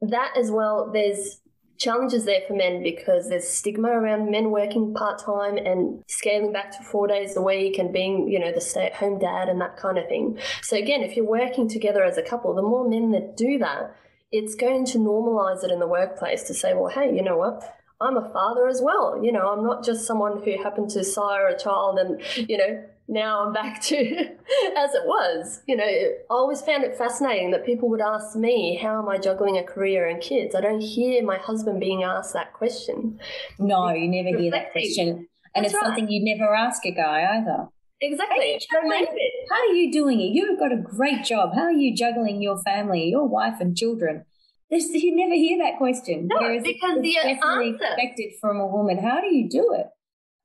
[0.02, 1.40] that as well, there's
[1.80, 6.70] challenges there for men because there's stigma around men working part time and scaling back
[6.76, 9.60] to four days a week and being, you know, the stay at home dad and
[9.60, 10.38] that kind of thing.
[10.62, 13.96] So, again, if you're working together as a couple, the more men that do that,
[14.30, 17.62] it's going to normalize it in the workplace to say, well, hey, you know what?
[17.98, 19.22] I'm a father as well.
[19.22, 22.84] You know, I'm not just someone who happened to sire a child and, you know,
[23.10, 23.96] now I'm back to
[24.76, 25.62] as it was.
[25.66, 29.18] You know, I always found it fascinating that people would ask me, How am I
[29.18, 30.54] juggling a career and kids?
[30.54, 33.18] I don't hear my husband being asked that question.
[33.58, 35.26] No, you never hear that question.
[35.54, 35.86] And That's it's right.
[35.86, 37.68] something you'd never ask a guy either.
[38.00, 38.58] Exactly.
[38.70, 39.06] How are,
[39.50, 40.32] how are you doing it?
[40.32, 41.54] You've got a great job.
[41.54, 44.24] How are you juggling your family, your wife and children?
[44.70, 46.28] This, you never hear that question.
[46.28, 48.98] No, because the answer expected from a woman.
[48.98, 49.88] How do you do it?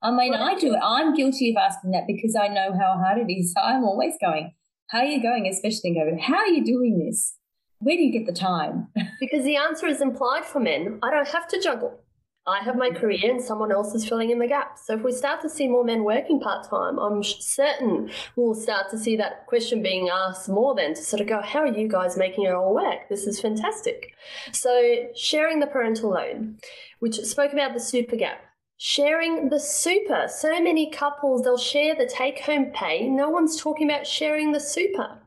[0.01, 0.79] I mean, I do it.
[0.83, 3.53] I'm guilty of asking that because I know how hard it is.
[3.57, 4.53] I'm always going,
[4.89, 6.21] How are you going, especially in COVID?
[6.21, 7.35] How are you doing this?
[7.79, 8.87] Where do you get the time?
[9.19, 10.99] because the answer is implied for men.
[11.03, 12.01] I don't have to juggle.
[12.47, 14.85] I have my career and someone else is filling in the gaps.
[14.85, 18.91] So if we start to see more men working part time, I'm certain we'll start
[18.91, 21.87] to see that question being asked more then to sort of go, how are you
[21.87, 23.09] guys making it all work?
[23.09, 24.13] This is fantastic.
[24.51, 26.59] So sharing the parental load,
[26.99, 28.37] which spoke about the super gap
[28.77, 30.27] sharing the super.
[30.27, 33.07] So many couples, they'll share the take home pay.
[33.07, 35.19] No one's talking about sharing the super.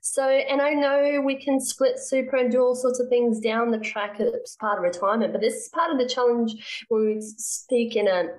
[0.00, 3.72] So, and I know we can split super and do all sorts of things down
[3.72, 7.20] the track as part of retirement, but this is part of the challenge when we
[7.20, 8.30] speak in an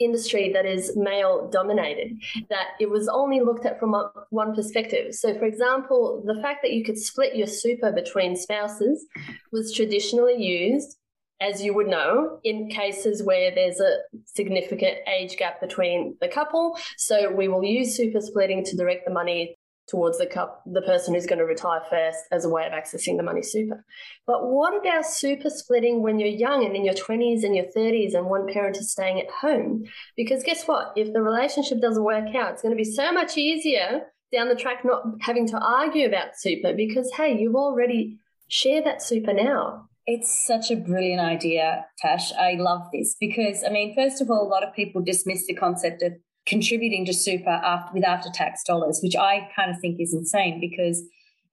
[0.00, 2.16] industry that is male dominated,
[2.50, 3.94] that it was only looked at from
[4.30, 5.14] one perspective.
[5.14, 9.06] So, for example, the fact that you could split your super between spouses
[9.52, 10.96] was traditionally used
[11.42, 16.78] as you would know, in cases where there's a significant age gap between the couple.
[16.96, 19.56] So we will use super splitting to direct the money
[19.88, 23.16] towards the cup, the person who's going to retire first as a way of accessing
[23.16, 23.84] the money super.
[24.26, 28.14] But what about super splitting when you're young and in your 20s and your 30s
[28.14, 29.84] and one parent is staying at home?
[30.16, 30.92] Because guess what?
[30.96, 34.02] If the relationship doesn't work out, it's going to be so much easier
[34.32, 39.02] down the track not having to argue about super because, hey, you've already shared that
[39.02, 39.88] super now.
[40.06, 42.32] It's such a brilliant idea, Tash.
[42.32, 45.54] I love this because, I mean, first of all, a lot of people dismiss the
[45.54, 46.12] concept of
[46.44, 50.58] contributing to super after, with after tax dollars, which I kind of think is insane
[50.60, 51.02] because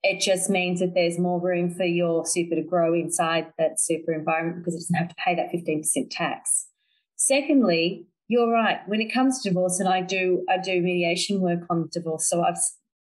[0.02, 4.12] it just means that there's more room for your super to grow inside that super
[4.12, 6.68] environment because it doesn't have to pay that 15% tax.
[7.16, 8.78] Secondly, you're right.
[8.86, 12.28] When it comes to divorce, and I do, I do mediation work on divorce.
[12.28, 12.56] So I've,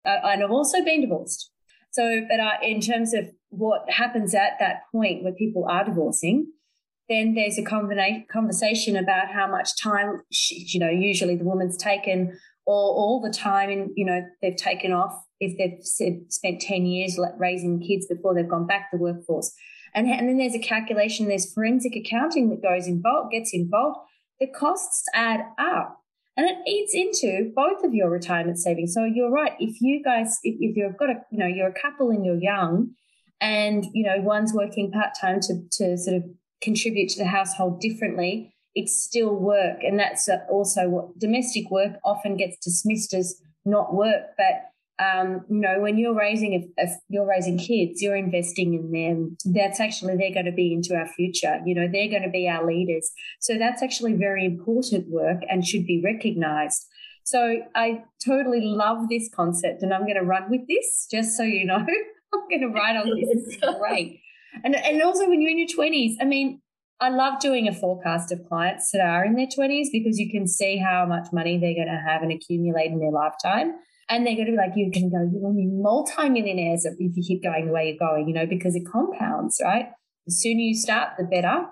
[0.04, 1.50] and I've also been divorced.
[1.92, 6.50] So, but I, in terms of what happens at that point where people are divorcing,
[7.08, 12.38] then there's a conversation about how much time, she, you know, usually the woman's taken
[12.64, 15.84] or all the time and, you know, they've taken off if they've
[16.30, 19.52] spent 10 years raising kids before they've gone back to the workforce.
[19.94, 23.98] And, and then there's a calculation, there's forensic accounting that goes involved, gets involved.
[24.40, 26.01] The costs add up
[26.36, 28.94] and it eats into both of your retirement savings.
[28.94, 29.52] So you're right.
[29.58, 32.40] If you guys, if, if you've got a, you know, you're a couple and you're
[32.40, 32.92] young
[33.40, 36.24] and, you know, one's working part-time to, to sort of
[36.62, 39.82] contribute to the household differently, it's still work.
[39.82, 44.22] And that's also what domestic work often gets dismissed as not work.
[44.38, 44.71] But
[45.02, 49.36] um, you know, when you're raising a, a, you're raising kids, you're investing in them.
[49.44, 51.60] That's actually they're going to be into our future.
[51.64, 53.10] You know, they're going to be our leaders.
[53.40, 56.86] So that's actually very important work and should be recognised.
[57.24, 61.06] So I totally love this concept, and I'm going to run with this.
[61.10, 61.76] Just so you know,
[62.34, 63.28] I'm going to write on this.
[63.30, 64.20] It's great.
[64.64, 66.60] And and also when you're in your 20s, I mean,
[67.00, 70.46] I love doing a forecast of clients that are in their 20s because you can
[70.46, 73.74] see how much money they're going to have and accumulate in their lifetime.
[74.08, 77.22] And they're going to be like, you can go, you will be multimillionaires if you
[77.22, 79.90] keep going the way you're going, you know, because it compounds, right?
[80.26, 81.66] The sooner you start, the better.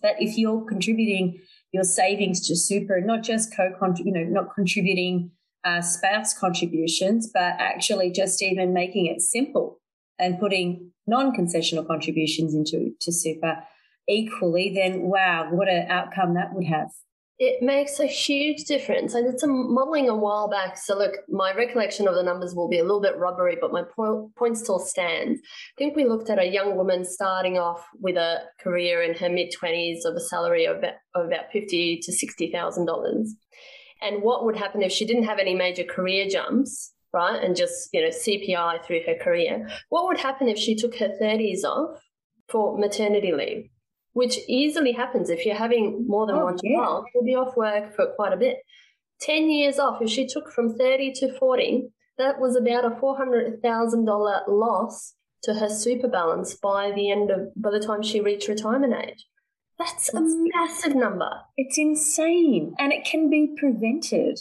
[0.00, 1.40] But if you're contributing
[1.72, 5.30] your savings to super, not just co you know, not contributing
[5.64, 9.80] uh, spouse contributions, but actually just even making it simple
[10.18, 13.62] and putting non-concessional contributions into to super
[14.08, 16.88] equally, then wow, what an outcome that would have
[17.38, 19.16] it makes a huge difference.
[19.16, 20.76] I did some modeling a while back.
[20.76, 23.82] So, look, my recollection of the numbers will be a little bit rubbery, but my
[23.96, 25.40] po- point still stands.
[25.40, 29.28] I think we looked at a young woman starting off with a career in her
[29.28, 33.26] mid 20s of a salary of about, of about fifty to $60,000.
[34.02, 37.42] And what would happen if she didn't have any major career jumps, right?
[37.42, 39.68] And just, you know, CPI through her career?
[39.88, 42.00] What would happen if she took her 30s off
[42.48, 43.71] for maternity leave?
[44.12, 46.76] Which easily happens if you're having more than oh, one yeah.
[46.78, 47.06] child.
[47.14, 48.58] You'll be off work for quite a bit.
[49.20, 54.48] 10 years off, if she took from 30 to 40, that was about a $400,000
[54.48, 58.94] loss to her super balance by the end of, by the time she reached retirement
[58.94, 59.26] age.
[59.78, 61.30] That's a massive number.
[61.56, 64.38] It's insane and it can be prevented.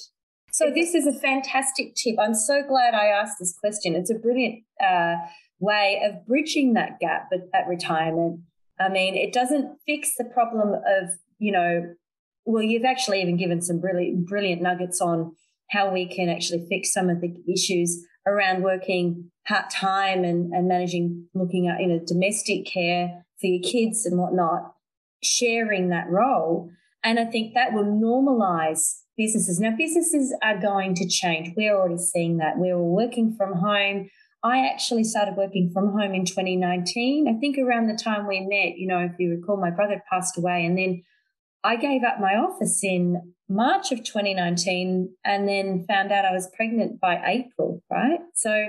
[0.51, 2.15] So, this is a fantastic tip.
[2.19, 3.95] I'm so glad I asked this question.
[3.95, 5.15] It's a brilliant uh,
[5.59, 8.41] way of bridging that gap at, at retirement
[8.81, 11.93] I mean, it doesn't fix the problem of, you know,
[12.45, 15.35] well, you've actually even given some really brilliant nuggets on
[15.69, 20.67] how we can actually fix some of the issues around working part time and, and
[20.67, 24.73] managing, looking at, you know, domestic care for your kids and whatnot,
[25.23, 26.69] sharing that role.
[27.03, 29.59] And I think that will normalize businesses.
[29.59, 31.53] Now, businesses are going to change.
[31.55, 32.57] We're already seeing that.
[32.57, 34.09] We're all working from home.
[34.43, 37.27] I actually started working from home in 2019.
[37.27, 40.37] I think around the time we met, you know, if you recall, my brother passed
[40.37, 40.65] away.
[40.65, 41.03] And then
[41.63, 46.49] I gave up my office in March of 2019 and then found out I was
[46.55, 48.19] pregnant by April, right?
[48.33, 48.67] So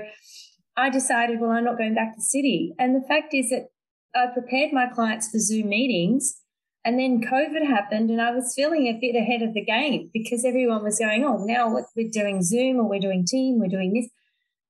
[0.77, 2.73] I decided, well, I'm not going back to city.
[2.77, 3.69] And the fact is that
[4.15, 6.39] I prepared my clients for Zoom meetings.
[6.85, 10.43] And then COVID happened, and I was feeling a bit ahead of the game because
[10.43, 14.09] everyone was going, oh, now we're doing Zoom or we're doing Team, we're doing this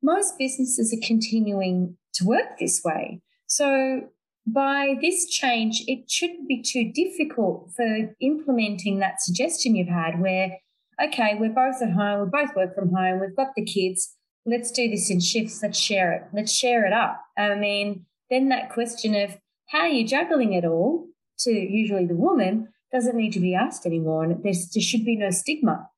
[0.03, 3.21] most businesses are continuing to work this way.
[3.47, 4.01] So
[4.45, 10.57] by this change, it shouldn't be too difficult for implementing that suggestion you've had where,
[11.01, 14.71] okay, we're both at home, we both work from home, we've got the kids, let's
[14.71, 17.21] do this in shifts, let's share it, let's share it up.
[17.37, 19.37] I mean, then that question of
[19.67, 21.08] how are you juggling it all
[21.39, 24.23] to usually the woman doesn't need to be asked anymore.
[24.23, 25.89] And there should be no stigma.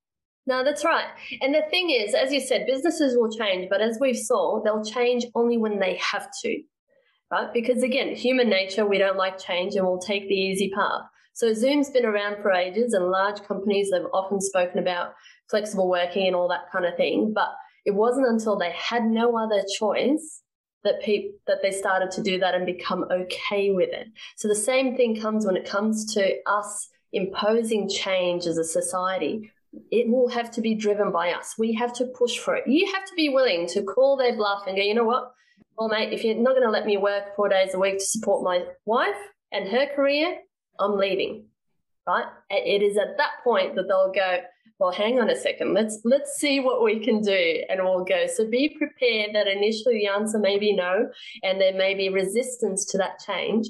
[0.47, 1.07] No, that's right.
[1.41, 4.83] And the thing is, as you said, businesses will change, but as we've saw, they'll
[4.83, 6.61] change only when they have to,
[7.31, 7.51] right?
[7.51, 11.01] Because again, human nature, we don't like change and we'll take the easy path.
[11.33, 15.13] So Zoom's been around for ages and large companies have often spoken about
[15.49, 17.33] flexible working and all that kind of thing.
[17.33, 17.49] But
[17.83, 20.41] it wasn't until they had no other choice
[20.83, 24.07] that people that they started to do that and become okay with it.
[24.37, 29.51] So the same thing comes when it comes to us imposing change as a society
[29.91, 31.55] it will have to be driven by us.
[31.57, 32.67] We have to push for it.
[32.67, 35.31] You have to be willing to call their bluff and go, you know what?
[35.77, 38.05] Well, mate, if you're not going to let me work four days a week to
[38.05, 39.17] support my wife
[39.51, 40.37] and her career,
[40.79, 41.45] I'm leaving.
[42.07, 42.25] Right?
[42.49, 44.37] It is at that point that they'll go,
[44.79, 48.27] well, hang on a second, let's let's see what we can do, and we'll go.
[48.27, 51.09] So be prepared that initially the answer may be no,
[51.43, 53.67] and there may be resistance to that change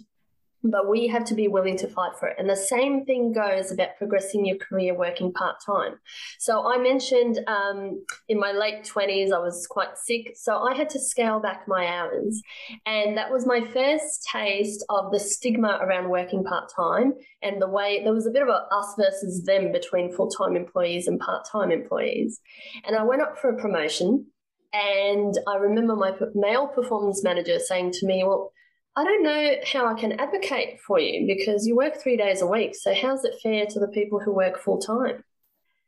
[0.72, 2.36] but we have to be willing to fight for it.
[2.40, 6.00] And the same thing goes about progressing your career working part time.
[6.40, 10.34] So I mentioned um, in my late 20s, I was quite sick.
[10.36, 12.42] So I had to scale back my hours.
[12.86, 17.70] And that was my first taste of the stigma around working part time and the
[17.70, 21.20] way there was a bit of a us versus them between full time employees and
[21.20, 22.40] part time employees.
[22.86, 24.28] And I went up for a promotion.
[24.74, 28.52] And I remember my male performance manager saying to me, Well,
[28.98, 32.48] I don't know how I can advocate for you because you work three days a
[32.48, 32.76] week.
[32.76, 35.24] So, how's it fair to the people who work full time?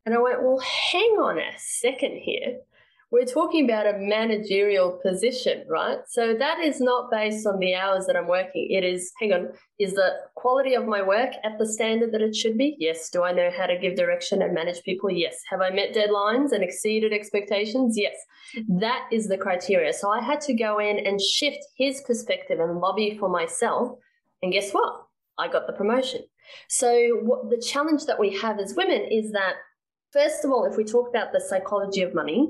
[0.05, 2.59] And I went, Well, hang on a second here
[3.09, 5.99] we're talking about a managerial position, right?
[6.09, 8.67] So that is not based on the hours that I'm working.
[8.69, 9.49] It is, hang on,
[9.79, 12.75] is the quality of my work at the standard that it should be?
[12.79, 13.09] Yes.
[13.09, 15.09] Do I know how to give direction and manage people?
[15.09, 15.37] Yes.
[15.49, 17.95] Have I met deadlines and exceeded expectations?
[17.97, 18.15] Yes.
[18.67, 19.93] That is the criteria.
[19.93, 23.97] So I had to go in and shift his perspective and lobby for myself.
[24.43, 25.05] And guess what?
[25.37, 26.23] I got the promotion.
[26.67, 29.53] So what the challenge that we have as women is that
[30.13, 32.49] First of all, if we talk about the psychology of money,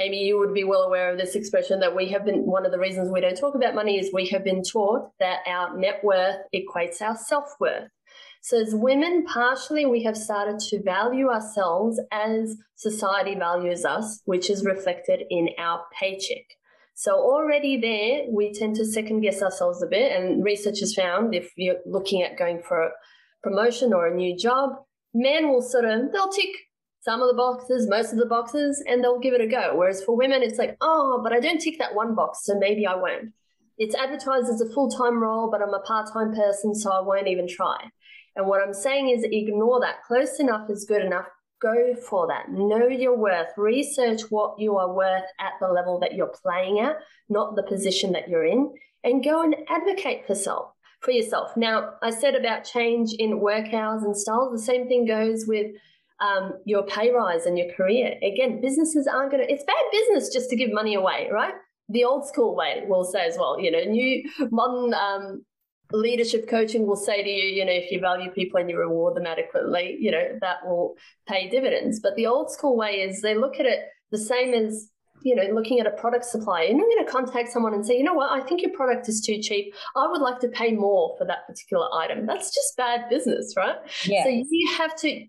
[0.00, 2.72] Amie, you would be well aware of this expression that we have been, one of
[2.72, 6.02] the reasons we don't talk about money is we have been taught that our net
[6.02, 7.90] worth equates our self worth.
[8.40, 14.50] So, as women, partially we have started to value ourselves as society values us, which
[14.50, 16.44] is reflected in our paycheck.
[16.94, 20.10] So, already there, we tend to second guess ourselves a bit.
[20.12, 22.90] And research has found if you're looking at going for a
[23.42, 24.70] promotion or a new job,
[25.14, 26.50] men will sort of, they'll tick
[27.02, 29.72] some of the boxes, most of the boxes, and they'll give it a go.
[29.74, 32.86] Whereas for women, it's like, oh, but I don't tick that one box, so maybe
[32.86, 33.32] I won't.
[33.76, 37.00] It's advertised as a full time role, but I'm a part time person, so I
[37.00, 37.90] won't even try.
[38.36, 40.04] And what I'm saying is ignore that.
[40.06, 41.26] Close enough is good enough.
[41.60, 42.50] Go for that.
[42.50, 43.48] Know your worth.
[43.56, 46.96] Research what you are worth at the level that you're playing at,
[47.28, 48.72] not the position that you're in,
[49.02, 51.56] and go and advocate for self for yourself.
[51.56, 54.52] Now, I said about change in work hours and styles.
[54.52, 55.72] The same thing goes with
[56.22, 58.14] um, your pay rise and your career.
[58.22, 61.54] Again, businesses aren't going to, it's bad business just to give money away, right?
[61.88, 65.44] The old school way will say as well, you know, new modern um,
[65.90, 69.16] leadership coaching will say to you, you know, if you value people and you reward
[69.16, 70.94] them adequately, you know, that will
[71.28, 72.00] pay dividends.
[72.00, 74.88] But the old school way is they look at it the same as
[75.24, 77.96] you know, looking at a product supply, and you're going to contact someone and say,
[77.96, 79.72] you know what, I think your product is too cheap.
[79.94, 82.26] I would like to pay more for that particular item.
[82.26, 83.76] That's just bad business, right?
[84.04, 84.24] Yeah.
[84.24, 85.24] So you have to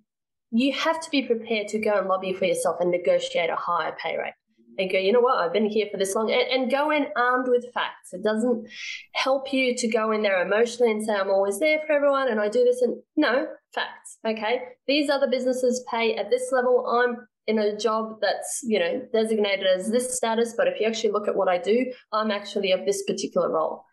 [0.54, 3.95] you have to be prepared to go and lobby for yourself and negotiate a higher
[3.99, 4.34] pay rate
[4.78, 7.08] and go, you know what, I've been here for this long, and, and, go in
[7.16, 8.12] armed with facts.
[8.12, 8.68] It doesn't
[9.14, 12.39] help you to go in there emotionally and say, I'm always there for everyone and
[12.39, 12.82] I do this.
[12.82, 14.18] And no, facts.
[14.26, 14.62] Okay.
[14.88, 16.88] These other businesses pay at this level.
[16.88, 20.54] I'm in a job that's, you know, designated as this status.
[20.56, 23.86] But if you actually look at what I do, I'm actually of this particular role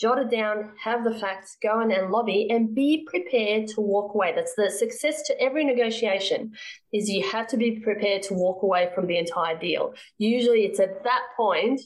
[0.00, 4.14] jot it down, have the facts, go in and lobby, and be prepared to walk
[4.14, 4.32] away.
[4.34, 6.52] That's the success to every negotiation
[6.92, 9.94] is you have to be prepared to walk away from the entire deal.
[10.18, 11.80] Usually it's at that point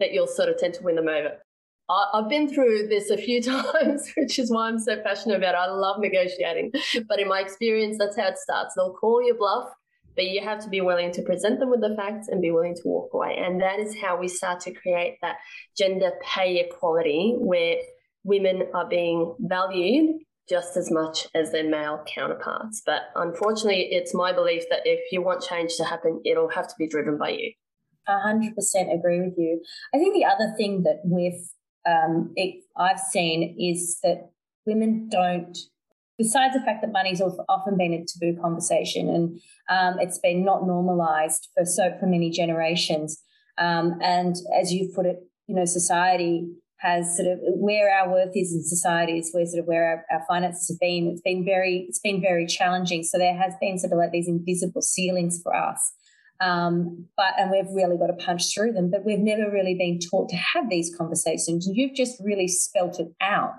[0.00, 1.38] that you'll sort of tend to win them over.
[1.88, 5.58] I've been through this a few times, which is why I'm so passionate about it.
[5.58, 6.72] I love negotiating.
[7.08, 8.74] But in my experience, that's how it starts.
[8.74, 9.68] They'll call you bluff
[10.14, 12.74] but you have to be willing to present them with the facts and be willing
[12.74, 13.36] to walk away.
[13.38, 15.36] And that is how we start to create that
[15.76, 17.76] gender pay equality where
[18.24, 22.82] women are being valued just as much as their male counterparts.
[22.84, 26.74] But unfortunately, it's my belief that if you want change to happen, it'll have to
[26.78, 27.52] be driven by you.
[28.08, 28.50] 100%
[28.92, 29.62] agree with you.
[29.94, 31.40] I think the other thing that we've
[31.86, 34.30] um, it, I've seen is that
[34.66, 35.56] women don't
[36.22, 40.66] besides the fact that money's often been a taboo conversation and um, it's been not
[40.66, 43.22] normalized for so for many generations
[43.58, 45.16] um, and as you put it
[45.46, 46.46] you know society
[46.78, 50.18] has sort of where our worth is in society is where sort of where our,
[50.18, 51.06] our finances have been.
[51.06, 53.04] It's been very it's been very challenging.
[53.04, 55.92] So there has been sort of like these invisible ceilings for us
[56.42, 59.98] um, but and we've really got to punch through them but we've never really been
[60.00, 61.68] taught to have these conversations.
[61.72, 63.52] You've just really spelt it out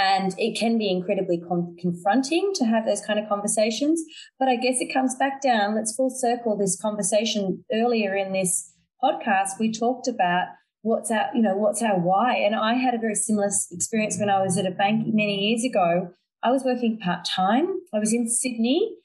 [0.00, 4.02] and it can be incredibly con- confronting to have those kind of conversations.
[4.38, 5.74] But I guess it comes back down.
[5.74, 8.72] Let's full circle this conversation earlier in this
[9.02, 9.58] podcast.
[9.58, 10.46] We talked about
[10.82, 12.36] what's our, you know, what's our why.
[12.36, 15.64] And I had a very similar experience when I was at a bank many years
[15.64, 16.10] ago.
[16.42, 17.66] I was working part time.
[17.92, 18.96] I was in Sydney,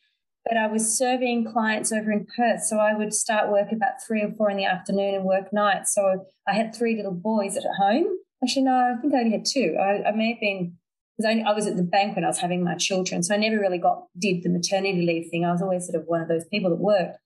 [0.45, 2.63] but I was serving clients over in Perth.
[2.63, 5.93] So I would start work about three or four in the afternoon and work nights.
[5.93, 8.07] So I had three little boys at home
[8.45, 9.75] Actually, no, I think I only had two.
[9.79, 10.77] I, I may have been
[11.17, 13.37] because I, I, was at the bank when I was having my children, so I
[13.37, 15.45] never really got did the maternity leave thing.
[15.45, 17.17] I was always sort of one of those people that worked.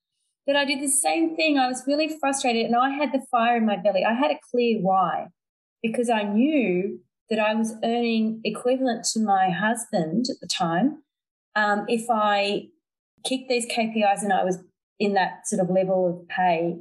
[0.46, 1.58] But I did the same thing.
[1.58, 4.04] I was really frustrated, and I had the fire in my belly.
[4.04, 5.28] I had a clear why,
[5.82, 11.04] because I knew that I was earning equivalent to my husband at the time.
[11.56, 12.68] Um, if I
[13.26, 14.60] kicked these KPIs and I was
[15.00, 16.78] in that sort of level of pay,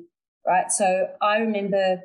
[0.46, 0.70] right?
[0.70, 2.02] So I remember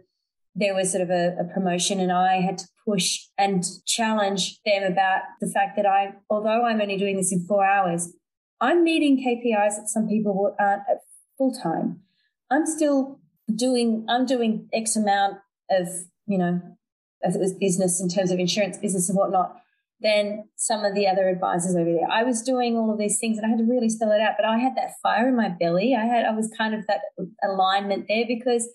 [0.56, 4.84] there was sort of a, a, promotion and I had to push and challenge them
[4.84, 8.14] about the fact that I, although I'm only doing this in four hours,
[8.62, 10.98] I'm meeting KPIs that some people aren't at
[11.38, 12.02] full time.
[12.52, 13.20] I'm still
[13.54, 15.38] doing, I'm doing X amount
[15.72, 15.88] of,
[16.28, 16.62] you know,
[17.24, 19.56] as it was business in terms of insurance business and whatnot
[20.02, 22.08] than some of the other advisors over there.
[22.12, 24.34] I was doing all of these things and I had to really spell it out,
[24.38, 25.96] but I had that fire in my belly.
[25.96, 27.02] I had, I was kind of that
[27.42, 28.70] alignment there because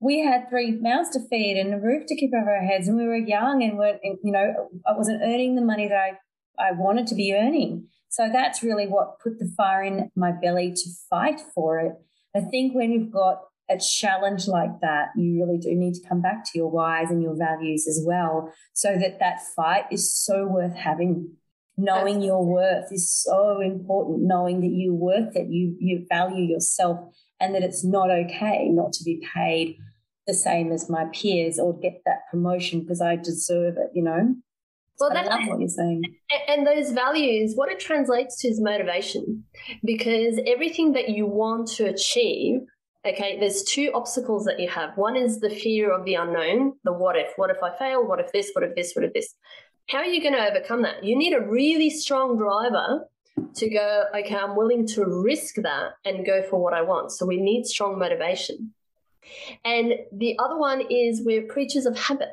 [0.00, 2.96] we had three mouths to feed and a roof to keep over our heads, and
[2.96, 6.12] we were young and weren't, you know, I wasn't earning the money that I,
[6.58, 7.86] I wanted to be earning.
[8.08, 11.92] So that's really what put the fire in my belly to fight for it.
[12.34, 16.20] I think when you've got a challenge like that, you really do need to come
[16.20, 20.46] back to your whys and your values as well, so that that fight is so
[20.46, 21.36] worth having.
[21.76, 24.20] Knowing your worth is so important.
[24.22, 26.98] Knowing that you're worth it, you you value yourself,
[27.38, 29.78] and that it's not okay not to be paid
[30.26, 34.34] the same as my peers or get that promotion because I deserve it, you know?
[34.98, 36.02] Well, that's what you're saying.
[36.46, 39.44] And those values, what it translates to is motivation
[39.82, 42.60] because everything that you want to achieve,
[43.06, 44.96] okay, there's two obstacles that you have.
[44.96, 47.32] One is the fear of the unknown, the what if.
[47.36, 48.06] What if I fail?
[48.06, 48.50] What if this?
[48.52, 48.92] What if this?
[48.94, 49.34] What if this?
[49.88, 51.02] How are you going to overcome that?
[51.02, 53.08] You need a really strong driver
[53.54, 57.10] to go, okay, I'm willing to risk that and go for what I want.
[57.12, 58.74] So we need strong motivation.
[59.64, 62.30] And the other one is we're creatures of habit.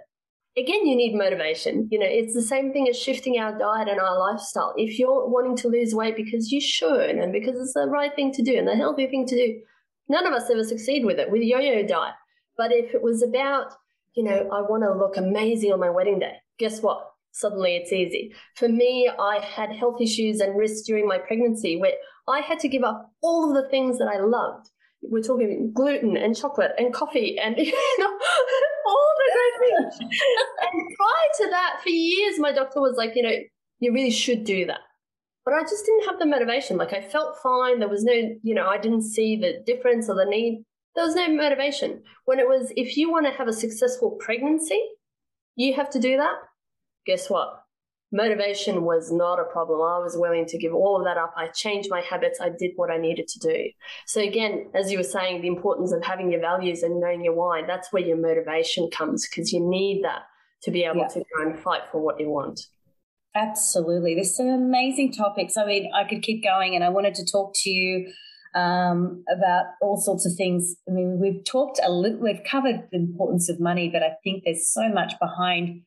[0.57, 1.87] Again, you need motivation.
[1.91, 4.73] You know, it's the same thing as shifting our diet and our lifestyle.
[4.75, 8.31] If you're wanting to lose weight because you should and because it's the right thing
[8.33, 9.61] to do and the healthy thing to do,
[10.09, 12.15] none of us ever succeed with it, with yo-yo diet.
[12.57, 13.73] But if it was about,
[14.15, 17.07] you know, I want to look amazing on my wedding day, guess what?
[17.33, 18.33] Suddenly it's easy.
[18.55, 21.93] For me, I had health issues and risks during my pregnancy where
[22.27, 24.71] I had to give up all of the things that I loved
[25.01, 29.99] we're talking gluten and chocolate and coffee and all the great things.
[29.99, 33.35] and prior to that, for years, my doctor was like, you know,
[33.79, 34.79] you really should do that.
[35.45, 36.77] But I just didn't have the motivation.
[36.77, 37.79] Like I felt fine.
[37.79, 40.63] There was no, you know, I didn't see the difference or the need.
[40.95, 42.03] There was no motivation.
[42.25, 44.81] When it was, if you want to have a successful pregnancy,
[45.55, 46.35] you have to do that.
[47.05, 47.63] Guess what?
[48.11, 49.81] Motivation was not a problem.
[49.81, 51.33] I was willing to give all of that up.
[51.35, 52.39] I changed my habits.
[52.39, 53.69] I did what I needed to do.
[54.05, 57.33] So, again, as you were saying, the importance of having your values and knowing your
[57.33, 60.23] why, that's where your motivation comes because you need that
[60.63, 61.07] to be able yeah.
[61.07, 62.59] to go and fight for what you want.
[63.35, 64.15] Absolutely.
[64.15, 65.57] There's some amazing topics.
[65.57, 68.11] I mean, I could keep going and I wanted to talk to you
[68.55, 70.75] um, about all sorts of things.
[70.89, 74.43] I mean, we've talked a little, we've covered the importance of money, but I think
[74.43, 75.83] there's so much behind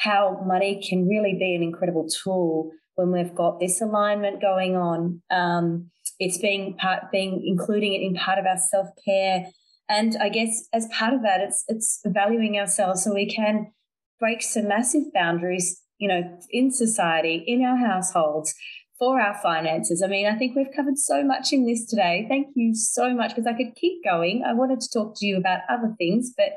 [0.00, 5.22] how money can really be an incredible tool when we've got this alignment going on.
[5.30, 9.46] Um, it's being part, being including it in part of our self care,
[9.88, 13.72] and I guess as part of that, it's it's valuing ourselves so we can
[14.18, 18.54] break some massive boundaries, you know, in society, in our households,
[18.98, 20.02] for our finances.
[20.04, 22.26] I mean, I think we've covered so much in this today.
[22.28, 24.44] Thank you so much because I could keep going.
[24.46, 26.52] I wanted to talk to you about other things, but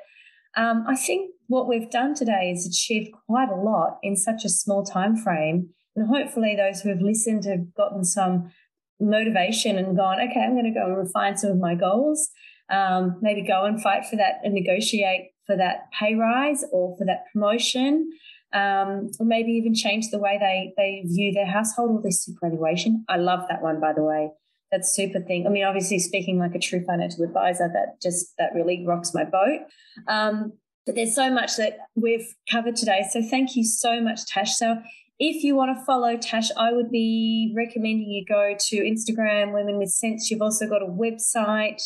[0.55, 4.49] um, I think what we've done today is achieved quite a lot in such a
[4.49, 5.69] small time frame.
[5.95, 8.51] And hopefully those who have listened have gotten some
[8.99, 12.29] motivation and gone, okay, I'm going to go and refine some of my goals.
[12.69, 17.05] Um, maybe go and fight for that and negotiate for that pay rise or for
[17.05, 18.09] that promotion.
[18.53, 23.03] Um, or maybe even change the way they they view their household or their superannuation.
[23.09, 24.29] I love that one, by the way.
[24.74, 25.45] That's super thing.
[25.45, 29.24] I mean, obviously, speaking like a true financial advisor, that just that really rocks my
[29.24, 29.59] boat.
[30.07, 30.53] Um,
[30.88, 33.05] but there's so much that we've covered today.
[33.11, 34.57] So thank you so much, Tash.
[34.57, 34.78] So
[35.19, 39.78] if you want to follow Tash, I would be recommending you go to Instagram, Women
[39.78, 40.32] with Cents.
[40.32, 41.84] You've also got a website.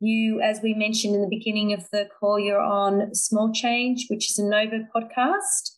[0.00, 4.28] You, as we mentioned in the beginning of the call, you're on Small Change, which
[4.28, 5.76] is a Nova podcast.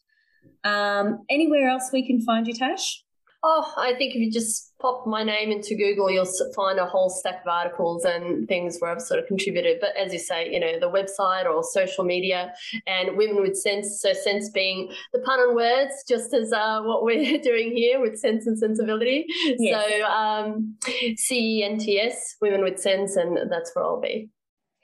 [0.65, 3.05] Um, anywhere else we can find you, Tash?
[3.49, 7.09] Oh, I think if you just pop my name into Google, you'll find a whole
[7.09, 9.79] stack of articles and things where I've sort of contributed.
[9.81, 12.53] But as you say, you know, the website or social media
[12.89, 14.01] and Women with Cents.
[14.03, 18.19] So, sense being the pun on words, just as uh, what we're doing here with
[18.19, 19.27] sense and sensibility.
[19.61, 19.81] Yes.
[19.81, 24.29] So, um, CENTS, Women with Cents, and that's where I'll be.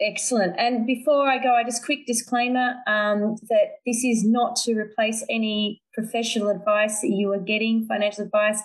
[0.01, 0.55] Excellent.
[0.57, 5.25] And before I go, I just quick disclaimer um, that this is not to replace
[5.29, 8.61] any professional advice that you are getting, financial advice,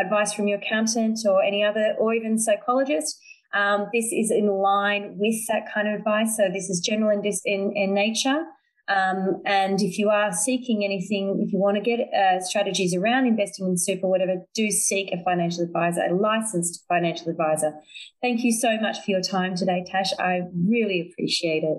[0.00, 3.18] advice from your accountant or any other, or even psychologist,
[3.54, 6.36] um, this is in line with that kind of advice.
[6.36, 8.44] So this is general in, in, in nature.
[8.88, 13.26] Um, and if you are seeking anything, if you want to get uh, strategies around
[13.26, 17.74] investing in super, whatever, do seek a financial advisor, a licensed financial advisor.
[18.22, 20.12] Thank you so much for your time today, Tash.
[20.20, 21.78] I really appreciate it.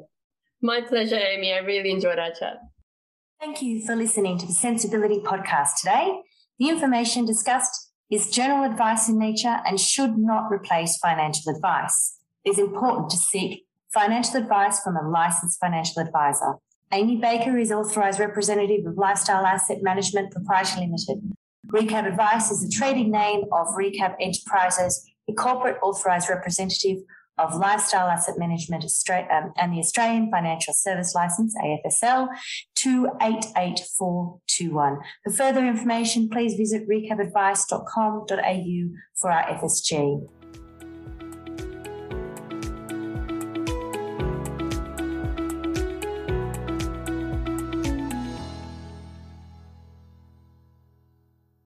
[0.62, 1.54] My pleasure, Amie.
[1.54, 2.58] I really enjoyed our chat.
[3.40, 6.22] Thank you for listening to the Centsability podcast today.
[6.58, 12.18] The information discussed is general advice in nature and should not replace financial advice.
[12.44, 16.56] It is important to seek financial advice from a licensed financial advisor.
[16.92, 21.36] Amie Baker is authorised representative of Lifestyle Asset Management Proprietary Limited.
[21.68, 26.98] Recap Advice is the trading name of Recap Enterprises, a corporate authorised representative
[27.38, 28.84] of Lifestyle Asset Management
[29.32, 32.28] um, and the Australian Financial Service Licence, AFSL
[32.88, 34.98] 288421.
[35.24, 40.28] For further information, please visit recapadvice.com.au for our FSG.